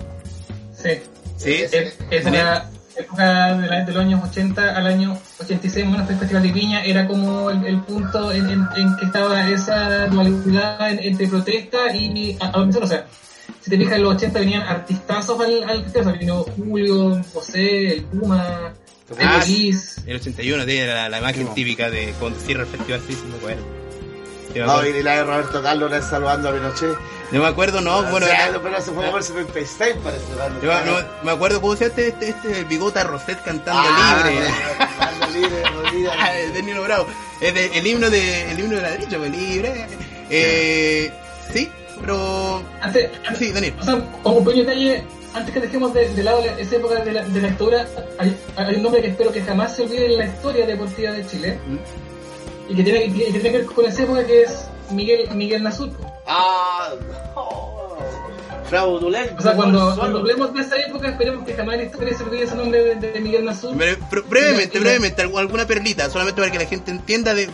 [0.74, 0.90] Sí.
[1.36, 6.14] sí, Es, la época de, la- de los años 80 al año 86, bueno, fue
[6.14, 10.06] el Festival de Viña, era como el, el punto en, en- en que estaba esa
[10.06, 12.84] dualidad en- entre protesta y a- adormecedor.
[12.84, 13.06] O sea,
[13.60, 17.22] si te fijas, en los 80 venían artistazos al, al festival, o sea, vino Julio,
[17.34, 18.72] José, el Puma,
[19.20, 19.42] Ah,
[20.06, 23.16] el 81 tiene la, la imagen Sí, típica de cuando cierra el festival, sí,
[24.54, 26.96] No, y la de Roberto Carlos era saludando a Pinochet.
[27.30, 30.24] No me acuerdo, no, bueno, o sea, era- pero se fue por el 76, parece.
[30.36, 30.62] ¿no?
[30.62, 34.46] yo no, me acuerdo cómo se este, este, este, bigota Roset cantando Ah, libre.
[34.78, 36.10] Cantando libre, Rodríguez.
[36.18, 37.06] Ah, de Nino Bravo.
[37.40, 39.86] El himno de el himno de la derecha, pues, libre.
[40.30, 41.10] Eh,
[41.52, 43.74] sí, pero Antes, sí, Daniel.
[43.80, 45.04] O sea, como pequeño detalle,
[45.38, 47.86] antes que dejemos de, de lado la- esa época de la, de la dictadura,
[48.18, 51.26] hay, hay un nombre que espero que jamás se olvide en la historia deportiva de
[51.26, 51.58] Chile
[52.68, 55.62] y que tiene, y que tiene que ver con esa época que es Miguel Miguel
[55.62, 55.90] Nazur.
[56.26, 56.90] Ah,
[57.34, 57.78] no.
[58.64, 59.34] Fraudulento.
[59.38, 62.22] O sea, cuando, cuando hablemos de esa época, esperemos que jamás en la historia se
[62.22, 63.96] olvide ese nombre de, de Miguel bre-
[64.28, 67.48] brevemente, brevemente, algu- alguna perlita, solamente para que la gente entienda de.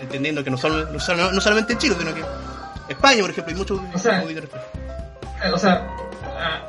[0.00, 2.22] Entendiendo que no, solo, no, solo- no solamente en Chile, sino que
[2.88, 3.80] España, por ejemplo, hay muchos.
[3.94, 4.24] O sea,
[5.54, 5.86] o sea,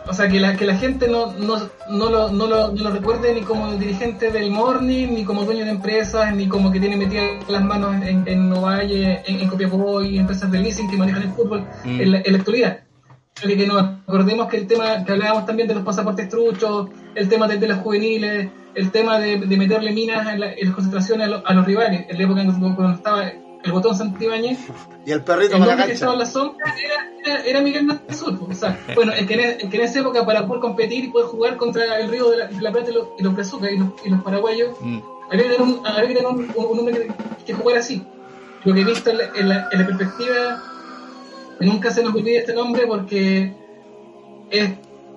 [0.07, 1.57] o sea que la que la gente no, no,
[1.89, 5.65] no, lo, no, lo, no lo recuerde ni como dirigente del Morning, ni como dueño
[5.65, 10.01] de empresas, ni como que tiene metidas las manos en, en Novalle, en, en Copiapó
[10.03, 12.01] y empresas de leasing que manejan el fútbol Mm.
[12.01, 12.80] en, la, en la actualidad.
[13.41, 17.28] Que, que nos acordemos que el tema que hablábamos también de los pasaportes truchos, el
[17.28, 20.74] tema de, de los juveniles, el tema de, de meterle minas en, la- en las
[20.76, 23.24] concentraciones a, lo- a los rivales, en la época en que- cuando estaba
[23.64, 24.59] el botón Santibáñez,
[25.05, 27.61] Y el perrito el para la hombre que estaba en la sombra era, era, era
[27.61, 28.38] Miguel Nazur.
[28.49, 31.07] O sea, bueno, el que, en, el que en esa época para poder competir y
[31.09, 33.72] poder jugar contra el Río de la, de la Plata y los, y los Brazucas
[33.72, 34.99] y los, y los paraguayos, Mm.
[35.32, 38.05] había que tener un, había que, tener un, un- un hombre que, que jugara así.
[38.66, 40.64] Lo que he visto en la, en la, en la perspectiva,
[41.59, 43.53] nunca se nos olvide este nombre porque
[44.49, 44.70] es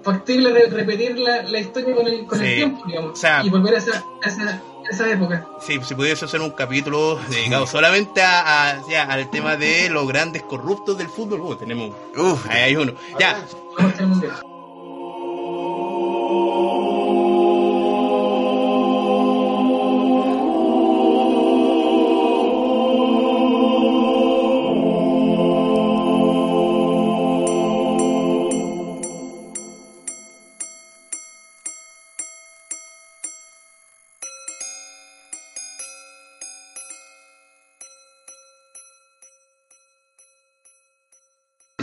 [0.03, 2.45] factible re- repetir la, la historia con el, con Sí.
[2.45, 5.47] el tiempo, digamos, O sea- y volver a esa, a esa, a esa época.
[5.61, 10.07] Sí, si pudiese hacer un capítulo dedicado solamente a, a- ya, al tema de los
[10.09, 11.91] grandes corruptos del fútbol, uh, tenemos.
[12.17, 12.93] Uf, Ahí hay uno.
[13.19, 13.45] Ya,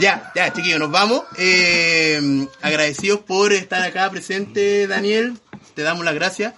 [0.04, 1.22] ya, ya, chiquillos, nos vamos.
[1.38, 5.38] Eh, agradecidos por estar acá presente, Daniel.
[5.74, 6.52] Te damos las gracias.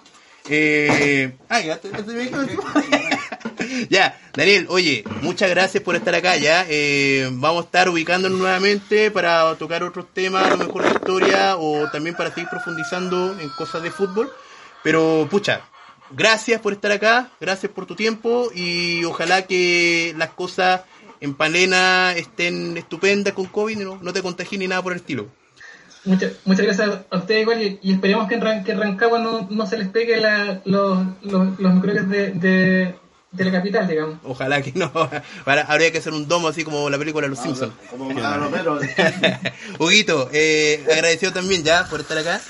[0.48, 1.80] Eh, ya,
[3.88, 6.36] ya, Daniel, oye, muchas gracias por estar acá.
[6.36, 10.90] Ya, Eh, vamos a estar ubicándonos nuevamente para tocar otros temas, a lo mejor de
[10.90, 14.28] historia o también para seguir profundizando en cosas de fútbol.
[14.82, 15.60] Pero, pucha,
[16.10, 20.80] gracias por estar acá, gracias por tu tiempo y ojalá que las cosas
[21.20, 24.98] en Palena estén estupendas con COVID y no, no te contagies ni nada por el
[24.98, 25.26] estilo.
[26.04, 29.48] Muchas, muchas gracias a ustedes igual y, y esperemos que en, que en Rancagua no,
[29.50, 32.94] no se les pegue la, los, los, los microbios de, de,
[33.32, 34.18] de la capital, digamos.
[34.22, 34.92] Ojalá que no.
[35.44, 37.72] Habría que hacer un domo así como la película de Los Simpsons.
[37.90, 38.08] Como.
[39.80, 42.40] Huguito, eh, agradecido también ya por estar acá.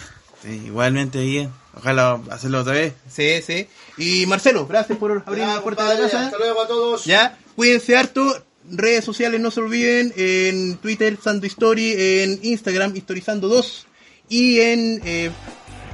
[0.42, 1.50] sí, igualmente bien.
[1.76, 2.94] Ojalá hacerlo otra vez.
[3.08, 3.68] Sí, sí.
[3.98, 6.26] Y Marcelo, gracias por abrir la puerta de la casa.
[6.26, 7.04] Hasta luego a todos.
[7.04, 8.45] Ya, cuídense harto.
[8.70, 10.12] Redes sociales no se olviden.
[10.16, 11.94] En Twitter, Sando History.
[11.96, 13.84] En Instagram, Historizando2.
[14.28, 15.30] Y en eh,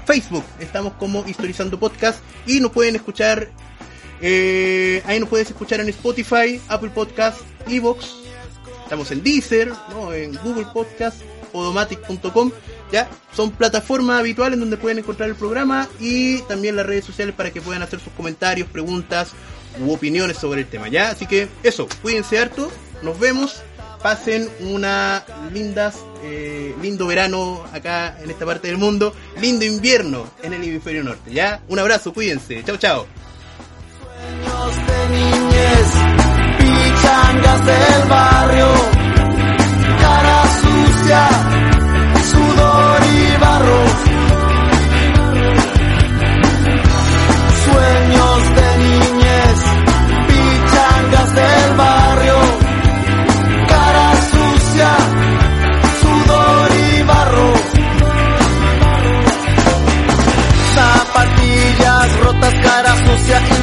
[0.06, 2.20] Facebook, estamos como Historizando Podcast.
[2.46, 3.50] Y nos pueden escuchar.
[4.20, 8.14] eh, ahí nos puedes escuchar en Spotify, Apple Podcast, Evox.
[8.84, 10.12] Estamos en Deezer, ¿no?
[10.12, 12.52] en Google Podcast, Podomatic.com.
[12.92, 17.50] Ya, son plataformas habituales donde pueden encontrar el programa y también las redes sociales para
[17.50, 19.32] que puedan hacer sus comentarios, preguntas
[19.80, 21.10] u opiniones sobre el tema, ¿ya?
[21.10, 22.70] Así que eso, cuídense harto,
[23.02, 23.62] nos vemos,
[24.02, 30.52] pasen una lindas, eh, lindo verano acá en esta parte del mundo, lindo invierno en
[30.52, 31.62] el hemisferio norte, ¿ya?
[31.68, 33.06] Un abrazo, cuídense, chao, chao.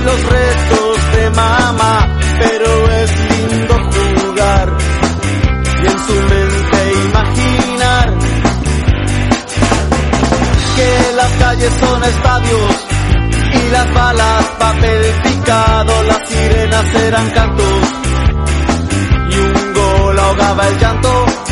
[0.06, 2.08] los retos de mamá,
[2.40, 4.78] pero es lindo jugar
[5.82, 8.18] y en su mente imaginar
[10.76, 12.86] que las calles son estadios
[13.54, 17.84] y las balas papel picado, las sirenas eran cantos
[19.32, 21.49] y un gol ahogaba el llanto.